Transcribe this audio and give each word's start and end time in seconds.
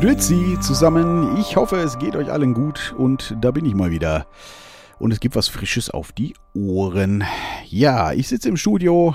Grüezi 0.00 0.56
zusammen. 0.62 1.36
Ich 1.38 1.56
hoffe, 1.56 1.76
es 1.76 1.98
geht 1.98 2.16
euch 2.16 2.32
allen 2.32 2.54
gut 2.54 2.94
und 2.96 3.36
da 3.42 3.50
bin 3.50 3.66
ich 3.66 3.74
mal 3.74 3.90
wieder. 3.90 4.26
Und 4.98 5.12
es 5.12 5.20
gibt 5.20 5.36
was 5.36 5.48
Frisches 5.48 5.90
auf 5.90 6.12
die 6.12 6.32
Ohren. 6.54 7.22
Ja, 7.66 8.12
ich 8.12 8.26
sitze 8.26 8.48
im 8.48 8.56
Studio. 8.56 9.14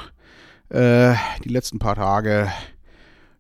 Äh, 0.70 1.16
die 1.44 1.50
letzten 1.50 1.80
paar 1.80 1.96
Tage, 1.96 2.52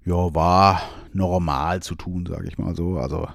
ja, 0.05 0.33
war 0.33 0.81
normal 1.13 1.83
zu 1.83 1.93
tun, 1.93 2.25
sage 2.25 2.47
ich 2.47 2.57
mal 2.57 2.75
so. 2.75 2.97
Also 2.97 3.27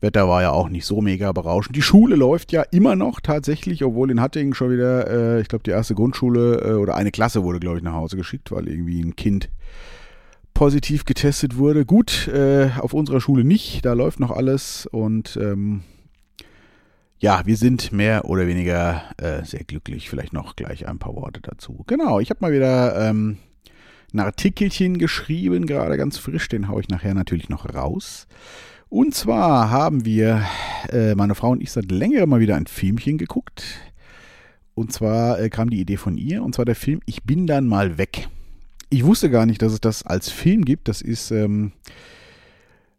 Wetter 0.00 0.28
war 0.28 0.42
ja 0.42 0.52
auch 0.52 0.68
nicht 0.68 0.86
so 0.86 1.00
mega 1.00 1.32
berauschend. 1.32 1.74
Die 1.74 1.82
Schule 1.82 2.14
läuft 2.14 2.52
ja 2.52 2.62
immer 2.62 2.94
noch 2.94 3.18
tatsächlich, 3.20 3.82
obwohl 3.82 4.12
in 4.12 4.20
Hattingen 4.20 4.54
schon 4.54 4.70
wieder, 4.70 5.10
äh, 5.10 5.40
ich 5.40 5.48
glaube, 5.48 5.64
die 5.64 5.72
erste 5.72 5.96
Grundschule 5.96 6.60
äh, 6.60 6.74
oder 6.74 6.94
eine 6.94 7.10
Klasse 7.10 7.42
wurde, 7.42 7.58
glaube 7.58 7.78
ich, 7.78 7.82
nach 7.82 7.94
Hause 7.94 8.16
geschickt, 8.16 8.52
weil 8.52 8.68
irgendwie 8.68 9.00
ein 9.00 9.16
Kind 9.16 9.50
positiv 10.56 11.04
getestet 11.04 11.58
wurde. 11.58 11.84
Gut, 11.84 12.28
äh, 12.28 12.70
auf 12.78 12.94
unserer 12.94 13.20
Schule 13.20 13.44
nicht, 13.44 13.84
da 13.84 13.92
läuft 13.92 14.20
noch 14.20 14.30
alles 14.30 14.86
und 14.86 15.38
ähm, 15.38 15.82
ja, 17.18 17.42
wir 17.44 17.58
sind 17.58 17.92
mehr 17.92 18.24
oder 18.24 18.46
weniger 18.46 19.02
äh, 19.18 19.44
sehr 19.44 19.64
glücklich. 19.64 20.08
Vielleicht 20.08 20.32
noch 20.32 20.56
gleich 20.56 20.88
ein 20.88 20.98
paar 20.98 21.14
Worte 21.14 21.42
dazu. 21.42 21.84
Genau, 21.86 22.20
ich 22.20 22.30
habe 22.30 22.38
mal 22.40 22.52
wieder 22.52 23.06
ähm, 23.06 23.36
ein 24.14 24.20
Artikelchen 24.20 24.96
geschrieben, 24.96 25.66
gerade 25.66 25.98
ganz 25.98 26.16
frisch, 26.16 26.48
den 26.48 26.68
haue 26.68 26.80
ich 26.80 26.88
nachher 26.88 27.12
natürlich 27.12 27.50
noch 27.50 27.74
raus. 27.74 28.26
Und 28.88 29.14
zwar 29.14 29.70
haben 29.70 30.06
wir, 30.06 30.42
äh, 30.90 31.14
meine 31.16 31.34
Frau 31.34 31.50
und 31.50 31.62
ich, 31.62 31.70
seit 31.70 31.90
längerem 31.90 32.30
mal 32.30 32.40
wieder 32.40 32.56
ein 32.56 32.66
Filmchen 32.66 33.18
geguckt. 33.18 33.62
Und 34.74 34.90
zwar 34.90 35.38
äh, 35.38 35.50
kam 35.50 35.68
die 35.68 35.80
Idee 35.80 35.98
von 35.98 36.16
ihr, 36.16 36.42
und 36.42 36.54
zwar 36.54 36.64
der 36.64 36.76
Film 36.76 37.00
Ich 37.04 37.24
bin 37.24 37.46
dann 37.46 37.66
mal 37.66 37.98
weg 37.98 38.30
ich 38.90 39.04
wusste 39.04 39.30
gar 39.30 39.46
nicht, 39.46 39.62
dass 39.62 39.72
es 39.72 39.80
das 39.80 40.04
als 40.04 40.30
Film 40.30 40.64
gibt. 40.64 40.88
Das 40.88 41.02
ist 41.02 41.30
ähm, 41.30 41.72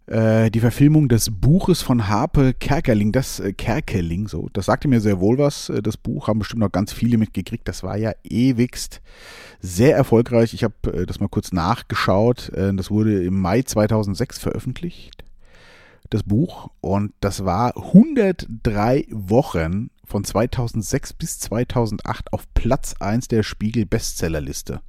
äh, 0.08 0.50
die 0.52 0.60
Verfilmung 0.60 1.10
des 1.10 1.30
Buches 1.30 1.82
von 1.82 2.08
Harpe 2.08 2.54
Kerkeling, 2.54 3.12
das 3.12 3.40
äh, 3.40 3.54
Kerkeling, 3.54 4.28
so. 4.28 4.50
Das 4.54 4.66
sagte 4.66 4.88
mir 4.88 5.02
sehr 5.02 5.20
wohl 5.20 5.38
was. 5.38 5.70
Äh, 5.70 5.82
das 5.82 5.98
Buch 5.98 6.28
haben 6.28 6.40
bestimmt 6.40 6.62
noch 6.62 6.72
ganz 6.72 6.94
viele 6.94 7.18
mitgekriegt. 7.18 7.68
Das 7.68 7.84
war 7.84 7.98
ja 7.98 8.14
ewigst 8.24 9.02
sehr 9.60 9.96
erfolgreich. 9.96 10.54
Ich 10.54 10.64
habe 10.64 10.76
äh, 10.94 11.06
das 11.06 11.20
mal 11.20 11.28
kurz 11.28 11.52
nachgeschaut. 11.52 12.50
Äh, 12.50 12.74
das 12.74 12.90
wurde 12.90 13.24
im 13.24 13.40
Mai 13.40 13.62
2006 13.62 14.40
veröffentlicht, 14.40 15.26
das 16.10 16.24
Buch. 16.24 16.70
Und 16.80 17.14
das 17.20 17.44
war 17.44 17.76
103 17.76 19.08
Wochen 19.12 19.90
von 20.06 20.24
2006 20.24 21.14
bis 21.14 21.40
2008 21.40 22.32
auf 22.32 22.46
Platz 22.54 22.96
1 23.00 23.28
der 23.28 23.44
Spiegel 23.44 23.86
Bestsellerliste. 23.86 24.80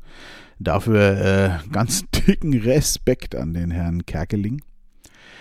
Dafür 0.58 1.60
äh, 1.64 1.70
ganz 1.72 2.04
dicken 2.26 2.54
Respekt 2.54 3.34
an 3.34 3.54
den 3.54 3.70
Herrn 3.70 4.06
Kerkeling. 4.06 4.62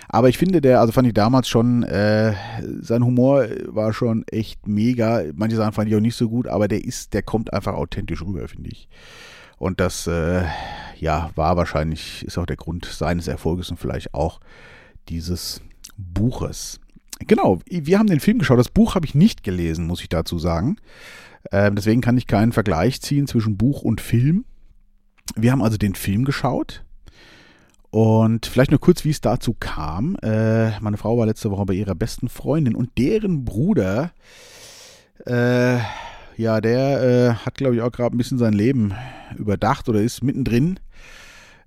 Aber 0.10 0.30
ich 0.30 0.38
finde, 0.38 0.62
der, 0.62 0.80
also 0.80 0.94
fand 0.94 1.08
ich 1.08 1.14
damals 1.14 1.50
schon, 1.50 1.84
äh, 1.84 2.34
sein 2.82 3.04
Humor 3.04 3.45
war 3.66 3.92
schon 3.92 4.23
echt 4.28 4.66
mega. 4.66 5.23
Manche 5.36 5.58
Sachen 5.58 5.73
fand 5.73 5.90
ich 5.90 5.95
auch 5.95 6.02
nicht 6.02 6.16
so 6.16 6.30
gut, 6.30 6.48
aber 6.48 6.68
der 6.68 6.84
ist, 6.84 7.14
der 7.14 7.23
kommt 7.23 7.52
einfach 7.52 7.73
authentisch 7.73 8.22
rüber, 8.22 8.48
finde 8.48 8.70
ich. 8.70 8.88
Und 9.58 9.80
das, 9.80 10.08
äh, 10.08 10.44
ja, 10.98 11.32
war 11.36 11.58
wahrscheinlich, 11.58 12.23
ist 12.26 12.38
auch 12.38 12.45
der 12.45 12.56
Grund 12.56 12.86
seines 12.86 13.28
Erfolges 13.28 13.70
und 13.70 13.78
vielleicht 13.78 14.14
auch 14.14 14.40
dieses 15.10 15.62
Buches. 15.98 16.80
Genau, 17.20 17.60
wir 17.70 18.00
haben 18.00 18.08
den 18.08 18.20
Film 18.20 18.40
geschaut. 18.40 18.60
Das 18.60 18.70
Buch 18.70 18.95
habe 18.95 19.06
ich 19.06 19.16
nicht 19.16 19.44
gelesen, 19.44 19.88
muss 19.88 20.02
ich 20.02 20.10
dazu 20.10 20.38
sagen. 20.38 20.78
Ähm, 21.52 21.76
deswegen 21.76 22.02
kann 22.02 22.18
ich 22.18 22.28
keinen 22.28 22.52
Vergleich 22.52 23.02
ziehen 23.02 23.28
zwischen 23.28 23.58
Buch 23.58 23.82
und 23.82 24.00
Film. 24.02 24.45
Wir 25.36 25.52
haben 25.52 25.61
also 25.61 25.78
den 25.78 25.95
Film 25.95 26.25
geschaut. 26.25 26.83
Und 27.89 28.45
vielleicht 28.45 28.72
nur 28.72 28.80
kurz, 28.80 29.05
wie 29.05 29.10
es 29.10 29.21
dazu 29.21 29.55
kam. 29.58 30.17
Äh, 30.21 30.80
meine 30.82 30.98
Frau 30.98 31.17
war 31.17 31.26
letzte 31.26 31.52
Woche 31.52 31.65
bei 31.65 31.73
ihrer 31.73 31.95
besten 31.95 32.27
Freundin 32.27 32.76
und 32.76 32.98
deren 32.98 33.45
Bruder, 33.45 34.11
äh, 35.26 35.77
ja, 36.36 36.61
der 36.61 37.02
äh, 37.02 37.33
hat, 37.45 37.55
glaube 37.55 37.76
ich, 37.76 37.82
auch 37.82 37.92
gerade 37.92 38.15
ein 38.15 38.17
bisschen 38.17 38.38
sein 38.38 38.54
Leben 38.54 38.93
überdacht 39.38 39.88
oder 39.89 40.02
ist 40.02 40.23
mittendrin. 40.23 40.80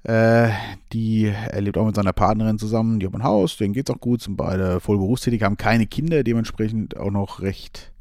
Äh, 0.02 0.50
die, 0.92 1.26
er 1.26 1.60
lebt 1.60 1.76
auch 1.76 1.86
mit 1.86 1.96
seiner 1.96 2.12
Partnerin 2.12 2.58
zusammen, 2.58 3.00
die 3.00 3.06
haben 3.06 3.16
ein 3.16 3.24
Haus, 3.24 3.56
denen 3.56 3.74
geht 3.74 3.88
es 3.88 3.94
auch 3.94 4.00
gut, 4.00 4.22
sind 4.22 4.36
beide 4.36 4.80
voll 4.80 4.96
berufstätig, 4.96 5.42
haben 5.42 5.58
keine 5.58 5.86
Kinder, 5.86 6.22
dementsprechend 6.22 6.96
auch 6.96 7.10
noch 7.10 7.40
recht 7.40 7.92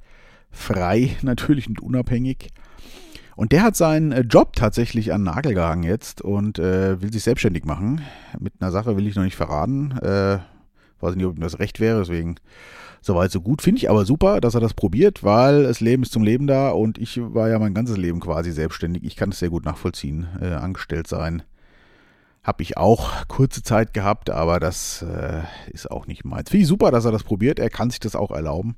frei 0.52 1.18
natürlich 1.22 1.68
und 1.68 1.82
unabhängig. 1.82 2.50
Und 3.40 3.54
der 3.54 3.64
hat 3.64 3.78
seinen 3.78 4.12
äh, 4.12 4.20
Job 4.20 4.58
tatsächlich 4.58 5.14
an 5.14 5.22
den 5.22 5.34
Nagel 5.34 5.54
gehangen 5.54 5.84
jetzt 5.84 6.22
und 6.22 6.60
äh, 6.60 7.02
will 7.02 7.14
sich 7.14 7.24
selbstständig 7.24 7.64
machen. 7.64 8.02
Mit 8.38 8.56
einer 8.60 8.70
Sache 8.70 8.98
will 8.98 9.08
ich 9.08 9.16
noch 9.16 9.24
nicht 9.24 9.38
verraten. 9.38 9.92
Äh, 10.00 10.40
weiß 11.00 11.16
nicht, 11.16 11.26
ob 11.26 11.38
ihm 11.38 11.42
das 11.42 11.58
recht 11.58 11.80
wäre, 11.80 12.00
deswegen 12.00 12.36
soweit 13.00 13.32
so 13.32 13.40
gut. 13.40 13.62
Finde 13.62 13.78
ich 13.78 13.90
aber 13.90 14.04
super, 14.04 14.42
dass 14.42 14.56
er 14.56 14.60
das 14.60 14.74
probiert, 14.74 15.24
weil 15.24 15.64
das 15.64 15.80
Leben 15.80 16.04
ist 16.04 16.12
zum 16.12 16.24
Leben 16.24 16.48
da 16.48 16.72
und 16.72 16.98
ich 16.98 17.18
war 17.34 17.48
ja 17.48 17.60
mein 17.60 17.74
ganzes 17.74 17.96
Leben 17.96 18.20
quasi 18.20 18.52
selbstständig. 18.52 19.06
Ich 19.06 19.16
kann 19.16 19.30
es 19.30 19.40
sehr 19.40 19.50
gut 19.50 19.64
nachvollziehen. 19.64 20.28
Äh, 20.42 20.48
angestellt 20.48 21.08
sein 21.08 21.44
habe 22.44 22.62
ich 22.62 22.76
auch 22.76 23.26
kurze 23.30 23.64
Zeit 23.64 23.94
gehabt, 23.94 24.30
aber 24.30 24.60
das 24.60 25.02
äh, 25.02 25.44
ist 25.72 25.90
auch 25.90 26.08
nicht 26.08 26.26
meins. 26.26 26.50
Finde 26.50 26.64
ich 26.64 26.68
super, 26.68 26.92
dass 26.92 27.06
er 27.06 27.14
das 27.14 27.24
probiert. 27.24 27.58
Er 27.58 27.70
kann 27.70 27.90
sich 27.90 28.02
das 28.02 28.18
auch 28.18 28.32
erlauben. 28.32 28.76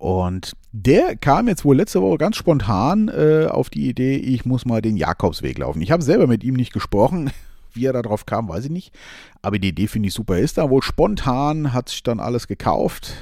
Und 0.00 0.56
der 0.72 1.14
kam 1.14 1.46
jetzt 1.46 1.66
wohl 1.66 1.76
letzte 1.76 2.00
Woche 2.00 2.16
ganz 2.16 2.36
spontan 2.36 3.08
äh, 3.08 3.48
auf 3.50 3.68
die 3.68 3.86
Idee, 3.86 4.16
ich 4.16 4.46
muss 4.46 4.64
mal 4.64 4.80
den 4.80 4.96
Jakobsweg 4.96 5.58
laufen. 5.58 5.82
Ich 5.82 5.90
habe 5.90 6.02
selber 6.02 6.26
mit 6.26 6.42
ihm 6.42 6.54
nicht 6.54 6.72
gesprochen. 6.72 7.30
Wie 7.74 7.84
er 7.84 7.92
darauf 7.92 8.24
kam, 8.24 8.48
weiß 8.48 8.64
ich 8.64 8.70
nicht. 8.70 8.94
Aber 9.42 9.58
die 9.58 9.68
Idee 9.68 9.88
finde 9.88 10.08
ich 10.08 10.14
super. 10.14 10.38
Ist 10.38 10.56
da 10.56 10.70
wohl 10.70 10.80
spontan, 10.80 11.74
hat 11.74 11.90
sich 11.90 12.02
dann 12.02 12.18
alles 12.18 12.48
gekauft, 12.48 13.12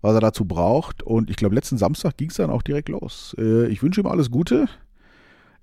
was 0.00 0.14
er 0.14 0.20
dazu 0.20 0.44
braucht. 0.44 1.02
Und 1.02 1.28
ich 1.28 1.34
glaube, 1.34 1.56
letzten 1.56 1.76
Samstag 1.76 2.16
ging 2.16 2.30
es 2.30 2.36
dann 2.36 2.50
auch 2.50 2.62
direkt 2.62 2.88
los. 2.88 3.34
Äh, 3.36 3.66
ich 3.66 3.82
wünsche 3.82 4.00
ihm 4.00 4.06
alles 4.06 4.30
Gute. 4.30 4.68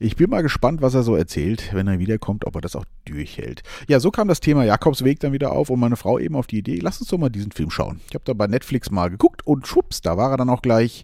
Ich 0.01 0.15
bin 0.15 0.29
mal 0.29 0.41
gespannt, 0.41 0.81
was 0.81 0.93
er 0.93 1.03
so 1.03 1.13
erzählt, 1.17 1.73
wenn 1.73 1.87
er 1.87 1.99
wiederkommt, 1.99 2.47
ob 2.47 2.55
er 2.55 2.61
das 2.61 2.77
auch 2.77 2.85
durchhält. 3.03 3.63
Ja, 3.89 3.99
so 3.99 4.11
kam 4.11 4.29
das 4.29 4.39
Thema 4.39 4.63
Jakobsweg 4.63 5.19
dann 5.19 5.33
wieder 5.33 5.51
auf 5.51 5.69
und 5.69 5.81
meine 5.81 5.97
Frau 5.97 6.17
eben 6.17 6.37
auf 6.37 6.47
die 6.47 6.59
Idee, 6.59 6.79
lass 6.81 7.01
uns 7.01 7.09
doch 7.09 7.17
mal 7.17 7.27
diesen 7.27 7.51
Film 7.51 7.69
schauen. 7.69 7.99
Ich 8.07 8.15
habe 8.15 8.23
da 8.23 8.31
bei 8.31 8.47
Netflix 8.47 8.91
mal 8.91 9.09
geguckt 9.09 9.45
und 9.45 9.67
schwupps, 9.67 9.99
da 9.99 10.15
war 10.15 10.31
er 10.31 10.37
dann 10.37 10.49
auch 10.49 10.61
gleich. 10.61 11.03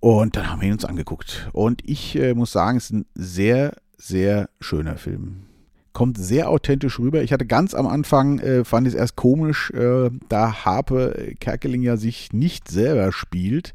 Und 0.00 0.36
dann 0.36 0.50
haben 0.50 0.60
wir 0.60 0.68
ihn 0.68 0.74
uns 0.74 0.84
angeguckt. 0.84 1.48
Und 1.54 1.80
ich 1.88 2.16
äh, 2.16 2.34
muss 2.34 2.52
sagen, 2.52 2.76
es 2.76 2.84
ist 2.84 2.92
ein 2.92 3.06
sehr, 3.14 3.72
sehr 3.96 4.50
schöner 4.60 4.98
Film. 4.98 5.46
Kommt 5.94 6.18
sehr 6.18 6.50
authentisch 6.50 6.98
rüber. 6.98 7.22
Ich 7.22 7.32
hatte 7.32 7.46
ganz 7.46 7.72
am 7.72 7.86
Anfang, 7.86 8.40
äh, 8.40 8.64
fand 8.66 8.86
ich 8.86 8.92
es 8.92 9.00
erst 9.00 9.16
komisch, 9.16 9.70
äh, 9.70 10.10
da 10.28 10.66
Harpe 10.66 11.34
Kerkeling 11.40 11.80
ja 11.80 11.96
sich 11.96 12.34
nicht 12.34 12.68
selber 12.68 13.10
spielt, 13.10 13.74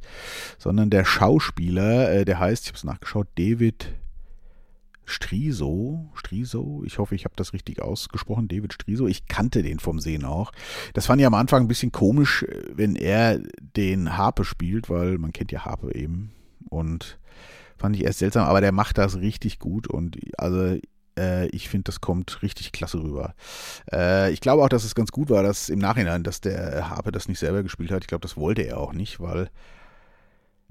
sondern 0.60 0.92
der 0.92 1.06
Schauspieler, 1.06 2.12
äh, 2.12 2.24
der 2.24 2.40
heißt, 2.40 2.66
ich 2.66 2.70
habe 2.70 2.78
es 2.78 2.84
nachgeschaut, 2.84 3.28
David 3.36 3.96
Striso, 5.06 6.09
Striso, 6.13 6.84
ich 6.85 6.97
hoffe, 7.00 7.16
ich 7.16 7.25
habe 7.25 7.35
das 7.35 7.53
richtig 7.53 7.81
ausgesprochen, 7.81 8.47
David 8.47 8.73
Striso, 8.73 9.07
ich 9.07 9.25
kannte 9.28 9.63
den 9.63 9.79
vom 9.79 10.00
Sehen 10.00 10.25
auch. 10.25 10.51
Das 10.94 11.07
fand 11.07 11.19
ich 11.19 11.28
am 11.28 11.34
Anfang 11.34 11.63
ein 11.63 11.67
bisschen 11.67 11.91
komisch, 11.91 12.45
wenn 12.73 12.95
er 12.95 13.39
den 13.75 14.17
Harpe 14.17 14.45
spielt, 14.45 14.89
weil 14.89 15.17
man 15.17 15.34
kennt 15.34 15.51
ja 15.51 15.66
Harpe 15.66 15.95
eben 15.95 16.31
und 16.69 17.19
fand 17.78 17.95
ich 17.95 18.03
erst 18.03 18.19
seltsam, 18.19 18.47
aber 18.47 18.62
der 18.62 18.72
macht 18.72 18.97
das 18.97 19.17
richtig 19.17 19.59
gut 19.59 19.88
und 19.88 20.17
also 20.38 20.78
äh, 21.18 21.47
ich 21.47 21.69
finde, 21.69 21.85
das 21.85 22.01
kommt 22.01 22.41
richtig 22.41 22.72
klasse 22.72 23.01
rüber. 23.01 23.33
Äh, 23.91 24.31
ich 24.31 24.39
glaube 24.39 24.63
auch, 24.63 24.69
dass 24.69 24.83
es 24.83 24.95
ganz 24.95 25.12
gut 25.12 25.29
war, 25.29 25.44
dass 25.44 25.69
im 25.69 25.79
Nachhinein, 25.79 26.23
dass 26.23 26.41
der 26.41 26.89
Harpe 26.89 27.12
das 27.12 27.28
nicht 27.28 27.39
selber 27.39 27.63
gespielt 27.63 27.91
hat. 27.91 28.03
Ich 28.03 28.07
glaube, 28.07 28.22
das 28.22 28.38
wollte 28.38 28.62
er 28.62 28.78
auch 28.78 28.94
nicht, 28.94 29.19
weil 29.19 29.50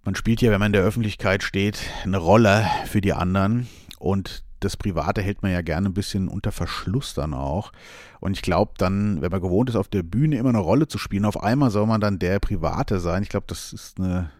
man 0.04 0.14
spielt 0.14 0.40
ja, 0.40 0.50
wenn 0.50 0.60
man 0.60 0.68
in 0.68 0.72
der 0.74 0.82
Öffentlichkeit 0.82 1.42
steht, 1.42 1.80
eine 2.04 2.16
Rolle 2.16 2.66
für 2.86 3.00
die 3.00 3.12
anderen 3.12 3.68
und 4.00 4.44
das 4.58 4.76
Private 4.76 5.22
hält 5.22 5.42
man 5.42 5.52
ja 5.52 5.62
gerne 5.62 5.88
ein 5.88 5.94
bisschen 5.94 6.28
unter 6.28 6.52
Verschluss 6.52 7.14
dann 7.14 7.32
auch. 7.32 7.72
Und 8.20 8.32
ich 8.32 8.42
glaube 8.42 8.72
dann, 8.76 9.22
wenn 9.22 9.30
man 9.30 9.40
gewohnt 9.40 9.70
ist, 9.70 9.76
auf 9.76 9.88
der 9.88 10.02
Bühne 10.02 10.36
immer 10.36 10.50
eine 10.50 10.58
Rolle 10.58 10.88
zu 10.88 10.98
spielen, 10.98 11.24
auf 11.24 11.42
einmal 11.42 11.70
soll 11.70 11.86
man 11.86 12.00
dann 12.00 12.18
der 12.18 12.40
Private 12.40 13.00
sein. 13.00 13.22
Ich 13.22 13.28
glaube, 13.28 13.46
das 13.46 13.72
ist 13.72 13.98
eine 13.98 14.30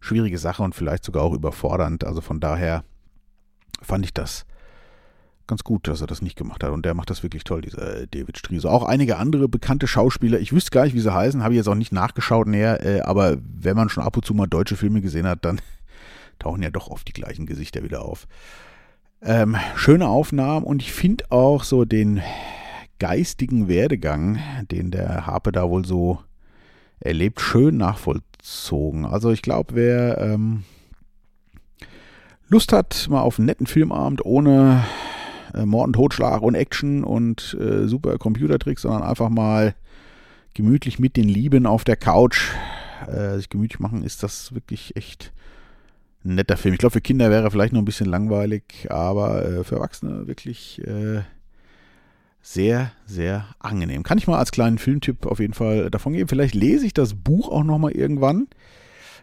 schwierige 0.00 0.38
Sache 0.38 0.62
und 0.62 0.74
vielleicht 0.74 1.04
sogar 1.04 1.22
auch 1.22 1.32
überfordernd. 1.32 2.04
Also 2.04 2.20
von 2.20 2.40
daher 2.40 2.84
fand 3.80 4.04
ich 4.04 4.12
das 4.12 4.44
ganz 5.46 5.64
gut, 5.64 5.88
dass 5.88 6.02
er 6.02 6.06
das 6.06 6.20
nicht 6.20 6.36
gemacht 6.36 6.62
hat. 6.62 6.70
Und 6.70 6.84
der 6.84 6.94
macht 6.94 7.08
das 7.08 7.22
wirklich 7.22 7.44
toll, 7.44 7.62
dieser 7.62 8.06
David 8.06 8.38
Striese. 8.38 8.70
Auch 8.70 8.84
einige 8.84 9.16
andere 9.16 9.48
bekannte 9.48 9.86
Schauspieler, 9.86 10.38
ich 10.38 10.52
wüsste 10.52 10.70
gar 10.70 10.84
nicht, 10.84 10.94
wie 10.94 11.00
sie 11.00 11.12
heißen, 11.12 11.42
habe 11.42 11.54
ich 11.54 11.58
jetzt 11.58 11.68
auch 11.68 11.74
nicht 11.74 11.92
nachgeschaut 11.92 12.46
näher, 12.46 12.84
äh, 12.84 13.00
aber 13.00 13.38
wenn 13.42 13.76
man 13.76 13.88
schon 13.88 14.04
ab 14.04 14.16
und 14.16 14.26
zu 14.26 14.34
mal 14.34 14.46
deutsche 14.46 14.76
Filme 14.76 15.00
gesehen 15.00 15.26
hat, 15.26 15.44
dann 15.44 15.60
tauchen 16.38 16.62
ja 16.62 16.70
doch 16.70 16.88
oft 16.88 17.08
die 17.08 17.14
gleichen 17.14 17.46
Gesichter 17.46 17.82
wieder 17.82 18.02
auf. 18.02 18.28
Ähm, 19.20 19.56
schöne 19.74 20.06
Aufnahmen 20.08 20.64
und 20.64 20.80
ich 20.80 20.92
finde 20.92 21.24
auch 21.30 21.64
so 21.64 21.84
den 21.84 22.22
geistigen 23.00 23.66
Werdegang, 23.68 24.38
den 24.70 24.90
der 24.90 25.26
Harpe 25.26 25.50
da 25.50 25.68
wohl 25.68 25.84
so 25.84 26.20
erlebt, 27.00 27.40
schön 27.40 27.76
nachvollzogen. 27.76 29.04
Also 29.04 29.30
ich 29.30 29.42
glaube, 29.42 29.74
wer 29.74 30.18
ähm, 30.18 30.64
Lust 32.48 32.72
hat 32.72 33.08
mal 33.10 33.20
auf 33.20 33.38
einen 33.38 33.46
netten 33.46 33.66
Filmabend 33.66 34.24
ohne 34.24 34.84
äh, 35.54 35.66
Mord 35.66 35.88
und 35.88 35.92
Totschlag 35.94 36.42
und 36.42 36.54
Action 36.54 37.04
und 37.04 37.56
äh, 37.60 37.86
super 37.86 38.18
Computertricks, 38.18 38.82
sondern 38.82 39.02
einfach 39.02 39.28
mal 39.28 39.74
gemütlich 40.54 40.98
mit 40.98 41.16
den 41.16 41.28
Lieben 41.28 41.66
auf 41.66 41.84
der 41.84 41.96
Couch 41.96 42.50
äh, 43.06 43.36
sich 43.36 43.48
gemütlich 43.48 43.80
machen, 43.80 44.02
ist 44.02 44.22
das 44.22 44.54
wirklich 44.54 44.96
echt 44.96 45.32
netter 46.22 46.56
Film. 46.56 46.74
Ich 46.74 46.78
glaube, 46.78 46.92
für 46.92 47.00
Kinder 47.00 47.30
wäre 47.30 47.44
er 47.44 47.50
vielleicht 47.50 47.72
noch 47.72 47.80
ein 47.80 47.86
bisschen 47.86 48.08
langweilig, 48.08 48.86
aber 48.90 49.44
äh, 49.44 49.64
für 49.64 49.76
Erwachsene 49.76 50.26
wirklich 50.26 50.80
äh, 50.86 51.22
sehr, 52.42 52.92
sehr 53.06 53.46
angenehm. 53.58 54.02
Kann 54.02 54.18
ich 54.18 54.26
mal 54.26 54.38
als 54.38 54.52
kleinen 54.52 54.78
Filmtipp 54.78 55.26
auf 55.26 55.38
jeden 55.38 55.54
Fall 55.54 55.90
davon 55.90 56.12
geben. 56.12 56.28
Vielleicht 56.28 56.54
lese 56.54 56.86
ich 56.86 56.94
das 56.94 57.14
Buch 57.14 57.48
auch 57.48 57.64
nochmal 57.64 57.92
irgendwann. 57.92 58.48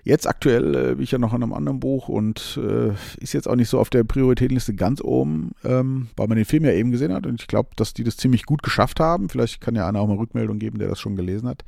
Jetzt 0.03 0.27
aktuell 0.27 0.75
äh, 0.75 0.93
bin 0.93 1.01
ich 1.03 1.11
ja 1.11 1.17
noch 1.17 1.33
an 1.33 1.41
einem 1.41 1.53
anderen 1.53 1.79
Buch 1.79 2.09
und 2.09 2.59
äh, 2.63 2.93
ist 3.19 3.33
jetzt 3.33 3.47
auch 3.47 3.55
nicht 3.55 3.69
so 3.69 3.79
auf 3.79 3.89
der 3.89 4.03
Prioritätenliste 4.03 4.75
ganz 4.75 5.01
oben, 5.01 5.53
ähm, 5.63 6.09
weil 6.15 6.27
man 6.27 6.35
den 6.35 6.45
Film 6.45 6.63
ja 6.63 6.71
eben 6.73 6.91
gesehen 6.91 7.11
hat 7.11 7.25
und 7.25 7.41
ich 7.41 7.47
glaube, 7.47 7.69
dass 7.75 7.95
die 7.95 8.03
das 8.03 8.15
ziemlich 8.15 8.45
gut 8.45 8.61
geschafft 8.61 8.99
haben. 8.99 9.29
Vielleicht 9.29 9.61
kann 9.61 9.73
ja 9.73 9.89
einer 9.89 9.99
auch 9.99 10.07
mal 10.07 10.17
Rückmeldung 10.17 10.59
geben, 10.59 10.77
der 10.77 10.89
das 10.89 10.99
schon 10.99 11.15
gelesen 11.15 11.49
hat. 11.49 11.65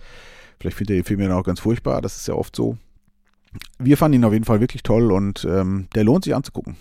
Vielleicht 0.60 0.78
findet 0.78 0.96
er 0.96 1.00
den 1.02 1.06
Film 1.06 1.20
ja 1.20 1.36
auch 1.36 1.44
ganz 1.44 1.60
furchtbar, 1.62 2.00
das 2.04 2.18
ist 2.18 2.28
ja 2.28 2.36
oft 2.36 2.56
so. 2.56 2.78
Wir 3.80 3.98
fanden 3.98 4.16
ihn 4.18 4.26
auf 4.26 4.34
jeden 4.34 4.46
Fall 4.46 4.60
wirklich 4.60 4.84
toll 4.84 5.12
und 5.12 5.46
ähm, 5.50 5.88
der 5.96 6.04
lohnt 6.04 6.24
sich 6.24 6.36
anzugucken. 6.36 6.76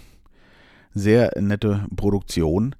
Sehr 0.94 1.32
nette 1.40 1.86
Produktion. 1.94 2.74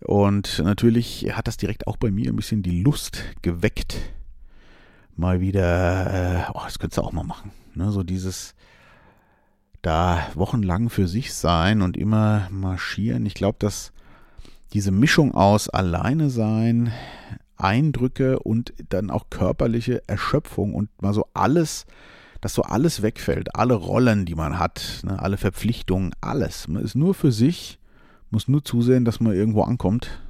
Und 0.00 0.60
natürlich 0.64 1.26
hat 1.32 1.48
das 1.48 1.56
direkt 1.56 1.86
auch 1.86 1.96
bei 1.96 2.10
mir 2.10 2.30
ein 2.30 2.36
bisschen 2.36 2.62
die 2.62 2.82
Lust 2.82 3.24
geweckt, 3.42 3.98
mal 5.16 5.40
wieder, 5.40 6.46
äh, 6.46 6.50
oh, 6.54 6.60
das 6.64 6.78
könntest 6.78 6.98
du 6.98 7.02
auch 7.02 7.12
mal 7.12 7.24
machen. 7.24 7.50
Ne? 7.74 7.90
So 7.90 8.04
dieses 8.04 8.54
da 9.82 10.26
wochenlang 10.34 10.90
für 10.90 11.08
sich 11.08 11.34
sein 11.34 11.82
und 11.82 11.96
immer 11.96 12.48
marschieren. 12.50 13.26
Ich 13.26 13.34
glaube, 13.34 13.56
dass 13.60 13.92
diese 14.72 14.90
Mischung 14.90 15.34
aus 15.34 15.68
alleine 15.68 16.30
sein, 16.30 16.92
Eindrücke 17.56 18.38
und 18.38 18.72
dann 18.88 19.10
auch 19.10 19.30
körperliche 19.30 20.02
Erschöpfung 20.06 20.74
und 20.74 20.90
mal 21.02 21.14
so 21.14 21.26
alles, 21.34 21.86
dass 22.40 22.54
so 22.54 22.62
alles 22.62 23.02
wegfällt, 23.02 23.54
alle 23.54 23.74
Rollen, 23.74 24.24
die 24.24 24.34
man 24.34 24.58
hat, 24.58 25.00
ne, 25.04 25.20
alle 25.20 25.36
Verpflichtungen, 25.36 26.14
alles. 26.20 26.68
Man 26.68 26.82
ist 26.82 26.94
nur 26.94 27.14
für 27.14 27.32
sich, 27.32 27.78
muss 28.30 28.48
nur 28.48 28.64
zusehen, 28.64 29.04
dass 29.04 29.20
man 29.20 29.34
irgendwo 29.34 29.62
ankommt. 29.62 30.22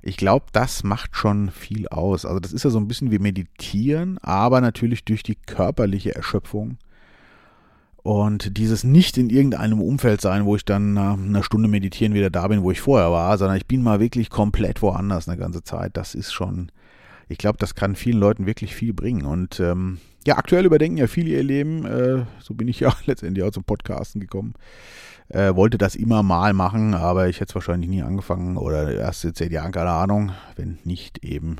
Ich 0.00 0.16
glaube, 0.16 0.46
das 0.52 0.84
macht 0.84 1.16
schon 1.16 1.50
viel 1.50 1.88
aus. 1.88 2.24
Also 2.24 2.40
das 2.40 2.52
ist 2.52 2.64
ja 2.64 2.70
so 2.70 2.78
ein 2.78 2.88
bisschen 2.88 3.10
wie 3.10 3.18
Meditieren, 3.18 4.18
aber 4.18 4.60
natürlich 4.60 5.04
durch 5.04 5.22
die 5.22 5.34
körperliche 5.34 6.14
Erschöpfung 6.14 6.78
und 8.08 8.56
dieses 8.56 8.84
nicht 8.84 9.18
in 9.18 9.28
irgendeinem 9.28 9.82
Umfeld 9.82 10.22
sein, 10.22 10.46
wo 10.46 10.56
ich 10.56 10.64
dann 10.64 10.94
nach 10.94 11.18
einer 11.18 11.42
Stunde 11.42 11.68
meditieren 11.68 12.14
wieder 12.14 12.30
da 12.30 12.48
bin, 12.48 12.62
wo 12.62 12.70
ich 12.70 12.80
vorher 12.80 13.10
war, 13.10 13.36
sondern 13.36 13.58
ich 13.58 13.66
bin 13.66 13.82
mal 13.82 14.00
wirklich 14.00 14.30
komplett 14.30 14.80
woanders 14.80 15.28
eine 15.28 15.36
ganze 15.36 15.62
Zeit. 15.62 15.94
Das 15.96 16.14
ist 16.14 16.32
schon, 16.32 16.72
ich 17.28 17.38
glaube, 17.38 17.58
das 17.58 17.74
kann 17.74 17.94
vielen 17.94 18.18
Leuten 18.18 18.46
wirklich 18.46 18.74
viel 18.74 18.92
bringen. 18.92 19.24
Und 19.24 19.60
ähm, 19.60 19.98
ja, 20.26 20.36
aktuell 20.36 20.66
überdenken 20.66 20.98
ja 20.98 21.06
viele 21.06 21.30
ihr 21.30 21.42
Leben. 21.42 21.84
Äh, 21.84 22.24
so 22.40 22.54
bin 22.54 22.68
ich 22.68 22.80
ja 22.80 22.94
letztendlich 23.06 23.44
auch 23.44 23.50
zum 23.50 23.64
Podcasten 23.64 24.20
gekommen. 24.20 24.54
Äh, 25.28 25.54
wollte 25.54 25.76
das 25.76 25.94
immer 25.94 26.22
mal 26.22 26.54
machen, 26.54 26.94
aber 26.94 27.28
ich 27.28 27.40
hätte 27.40 27.50
es 27.50 27.54
wahrscheinlich 27.54 27.90
nie 27.90 28.02
angefangen 28.02 28.56
oder 28.56 28.90
erst 28.94 29.24
jetzt 29.24 29.38
zehn 29.38 29.52
Jahre, 29.52 29.70
keine 29.70 29.90
Ahnung, 29.90 30.32
wenn 30.56 30.78
nicht 30.84 31.22
eben 31.22 31.56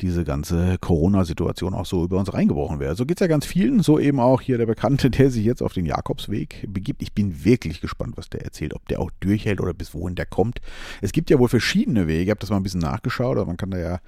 diese 0.00 0.24
ganze 0.24 0.76
Corona-Situation 0.80 1.74
auch 1.74 1.86
so 1.86 2.04
über 2.04 2.18
uns 2.18 2.32
reingebrochen 2.32 2.80
wäre. 2.80 2.94
So 2.94 3.06
geht 3.06 3.18
es 3.18 3.20
ja 3.20 3.26
ganz 3.26 3.46
vielen, 3.46 3.80
so 3.80 3.98
eben 3.98 4.20
auch 4.20 4.40
hier 4.40 4.58
der 4.58 4.66
Bekannte, 4.66 5.10
der 5.10 5.30
sich 5.30 5.44
jetzt 5.44 5.62
auf 5.62 5.72
den 5.72 5.86
Jakobsweg 5.86 6.66
begibt. 6.68 7.02
Ich 7.02 7.12
bin 7.12 7.44
wirklich 7.44 7.80
gespannt, 7.80 8.16
was 8.16 8.28
der 8.28 8.42
erzählt, 8.42 8.74
ob 8.74 8.86
der 8.88 9.00
auch 9.00 9.10
durchhält 9.20 9.60
oder 9.60 9.74
bis 9.74 9.94
wohin 9.94 10.14
der 10.14 10.26
kommt. 10.26 10.60
Es 11.00 11.12
gibt 11.12 11.30
ja 11.30 11.38
wohl 11.38 11.48
verschiedene 11.48 12.06
Wege, 12.06 12.22
ich 12.22 12.30
habe 12.30 12.40
das 12.40 12.50
mal 12.50 12.56
ein 12.56 12.62
bisschen 12.62 12.80
nachgeschaut, 12.80 13.36
aber 13.36 13.46
man 13.46 13.56
kann 13.56 13.70
da 13.70 13.78
ja 13.78 14.00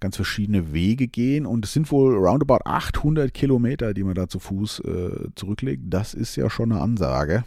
ganz 0.00 0.16
verschiedene 0.16 0.72
Wege 0.72 1.08
gehen 1.08 1.46
und 1.46 1.64
es 1.64 1.72
sind 1.72 1.90
wohl 1.90 2.14
roundabout 2.16 2.60
800 2.64 3.32
Kilometer, 3.32 3.94
die 3.94 4.04
man 4.04 4.14
da 4.14 4.28
zu 4.28 4.38
Fuß 4.38 4.80
äh, 4.80 5.28
zurücklegt. 5.34 5.84
Das 5.86 6.14
ist 6.14 6.36
ja 6.36 6.50
schon 6.50 6.72
eine 6.72 6.80
Ansage. 6.80 7.44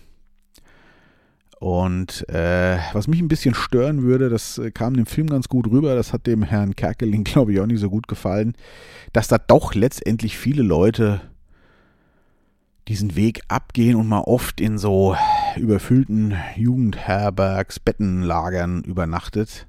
Und 1.60 2.28
äh, 2.30 2.78
was 2.94 3.08
mich 3.08 3.20
ein 3.20 3.28
bisschen 3.28 3.54
stören 3.54 4.04
würde, 4.04 4.30
das 4.30 4.58
äh, 4.58 4.72
kam 4.72 4.96
dem 4.96 5.06
Film 5.06 5.28
ganz 5.28 5.50
gut 5.50 5.68
rüber, 5.68 5.94
das 5.94 6.14
hat 6.14 6.26
dem 6.26 6.42
Herrn 6.42 6.76
Kerkeling, 6.76 7.24
glaube 7.26 7.52
ich, 7.52 7.60
auch 7.60 7.66
nicht 7.66 7.82
so 7.82 7.90
gut 7.90 8.08
gefallen, 8.08 8.54
dass 9.12 9.28
da 9.28 9.38
doch 9.38 9.76
letztendlich 9.76 10.38
viele 10.38 10.64
Leute 10.64 11.22
diesen 12.88 13.16
Weg 13.18 13.42
abgehen 13.50 13.96
und 13.96 14.08
mal 14.08 14.22
oft 14.22 14.62
in 14.62 14.78
so 14.78 15.16
überfüllten 15.58 16.36
Jugendherbergs, 16.56 17.80
Bettenlagern 17.80 18.82
übernachtet. 18.84 19.68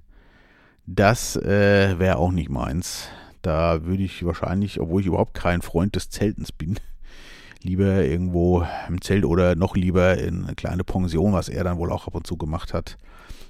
Das 0.86 1.36
äh, 1.36 1.98
wäre 1.98 2.16
auch 2.16 2.30
nicht 2.30 2.50
meins. 2.50 3.08
Da 3.42 3.84
würde 3.84 4.04
ich 4.04 4.24
wahrscheinlich, 4.24 4.80
obwohl 4.80 5.00
ich 5.00 5.06
überhaupt 5.08 5.34
kein 5.34 5.60
Freund 5.60 5.96
des 5.96 6.08
Zeltens 6.08 6.52
bin, 6.52 6.78
lieber 7.62 8.04
irgendwo 8.04 8.66
im 8.88 9.00
Zelt 9.00 9.24
oder 9.24 9.54
noch 9.54 9.76
lieber 9.76 10.18
in 10.18 10.44
eine 10.44 10.54
kleine 10.54 10.84
Pension, 10.84 11.32
was 11.32 11.48
er 11.48 11.64
dann 11.64 11.78
wohl 11.78 11.92
auch 11.92 12.06
ab 12.06 12.14
und 12.14 12.26
zu 12.26 12.36
gemacht 12.36 12.72
hat, 12.72 12.96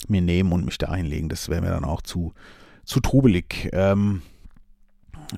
mir 0.09 0.21
nehmen 0.21 0.53
und 0.53 0.65
mich 0.65 0.79
da 0.79 0.89
einlegen. 0.89 1.29
Das 1.29 1.49
wäre 1.49 1.61
mir 1.61 1.71
dann 1.71 1.85
auch 1.85 2.03
zu, 2.03 2.33
zu 2.85 3.01
trubelig. 3.01 3.71
Ähm, 3.73 4.23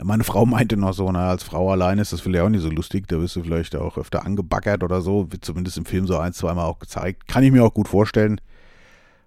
meine 0.03 0.25
Frau 0.25 0.47
meinte 0.47 0.77
noch 0.77 0.95
so, 0.95 1.11
na, 1.13 1.29
als 1.29 1.43
Frau 1.43 1.71
alleine 1.71 2.03
ist 2.03 2.13
das 2.13 2.21
vielleicht 2.21 2.45
auch 2.45 2.49
nicht 2.49 2.63
so 2.63 2.71
lustig, 2.71 3.09
da 3.09 3.21
wirst 3.21 3.37
du 3.37 3.43
vielleicht 3.43 3.77
auch 3.77 3.99
öfter 3.99 4.25
angebaggert 4.25 4.83
oder 4.83 5.03
so, 5.03 5.31
wird 5.31 5.45
zumindest 5.45 5.77
im 5.77 5.85
Film 5.85 6.07
so 6.07 6.19
ein, 6.19 6.33
zweimal 6.33 6.65
auch 6.65 6.79
gezeigt. 6.79 7.29
Kann 7.29 7.45
ich 7.45 7.53
mir 7.53 7.65
auch 7.65 7.75
gut 7.75 7.89
vorstellen. 7.89 8.41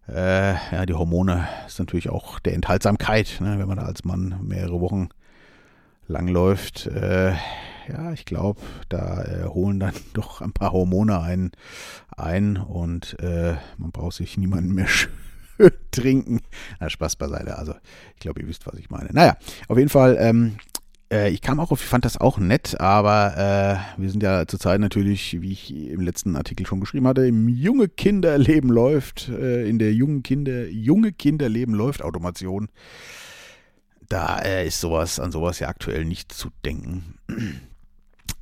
Äh, 0.07 0.53
ja, 0.53 0.85
die 0.85 0.93
Hormone 0.93 1.47
ist 1.67 1.79
natürlich 1.79 2.09
auch 2.09 2.39
der 2.39 2.53
Enthaltsamkeit, 2.53 3.37
ne, 3.41 3.57
wenn 3.59 3.67
man 3.67 3.77
da 3.77 3.83
als 3.83 4.05
Mann 4.05 4.39
mehrere 4.41 4.79
Wochen 4.79 5.09
langläuft. 6.07 6.87
Äh, 6.87 7.33
ja, 7.87 8.11
ich 8.11 8.25
glaube, 8.25 8.61
da 8.89 9.23
äh, 9.23 9.45
holen 9.45 9.79
dann 9.79 9.93
doch 10.13 10.41
ein 10.41 10.53
paar 10.53 10.71
Hormone 10.71 11.19
ein, 11.21 11.51
ein 12.15 12.57
und 12.57 13.17
äh, 13.19 13.55
man 13.77 13.91
braucht 13.91 14.15
sich 14.15 14.37
niemanden 14.37 14.73
mehr 14.73 14.87
trinken. 15.91 16.41
Na, 16.79 16.89
Spaß 16.89 17.15
beiseite. 17.15 17.57
Also, 17.57 17.73
ich 18.13 18.19
glaube, 18.19 18.41
ihr 18.41 18.47
wisst, 18.47 18.67
was 18.67 18.79
ich 18.79 18.89
meine. 18.89 19.09
Naja, 19.11 19.37
auf 19.67 19.77
jeden 19.77 19.89
Fall, 19.89 20.17
ähm, 20.19 20.57
äh, 21.11 21.29
ich 21.29 21.41
kam 21.41 21.59
auch 21.59 21.71
auf, 21.71 21.81
ich 21.81 21.87
fand 21.87 22.05
das 22.05 22.19
auch 22.19 22.37
nett, 22.37 22.79
aber 22.79 23.85
äh, 23.97 24.01
wir 24.01 24.09
sind 24.09 24.23
ja 24.23 24.47
zurzeit 24.47 24.79
natürlich, 24.79 25.41
wie 25.41 25.51
ich 25.51 25.73
im 25.73 26.01
letzten 26.01 26.35
Artikel 26.35 26.65
schon 26.65 26.79
geschrieben 26.79 27.07
hatte, 27.07 27.27
im 27.27 27.47
junge 27.47 27.87
Kinderleben 27.87 28.69
läuft, 28.69 29.29
äh, 29.29 29.67
in 29.67 29.79
der 29.79 29.93
jungen 29.93 30.23
Kinder, 30.23 30.67
junge 30.67 31.11
Kinderleben 31.11 31.73
läuft 31.75 32.01
Automation. 32.01 32.69
Da 34.07 34.39
äh, 34.39 34.67
ist 34.67 34.81
sowas, 34.81 35.19
an 35.19 35.31
sowas 35.31 35.59
ja 35.59 35.67
aktuell 35.67 36.05
nicht 36.05 36.31
zu 36.31 36.49
denken 36.63 37.17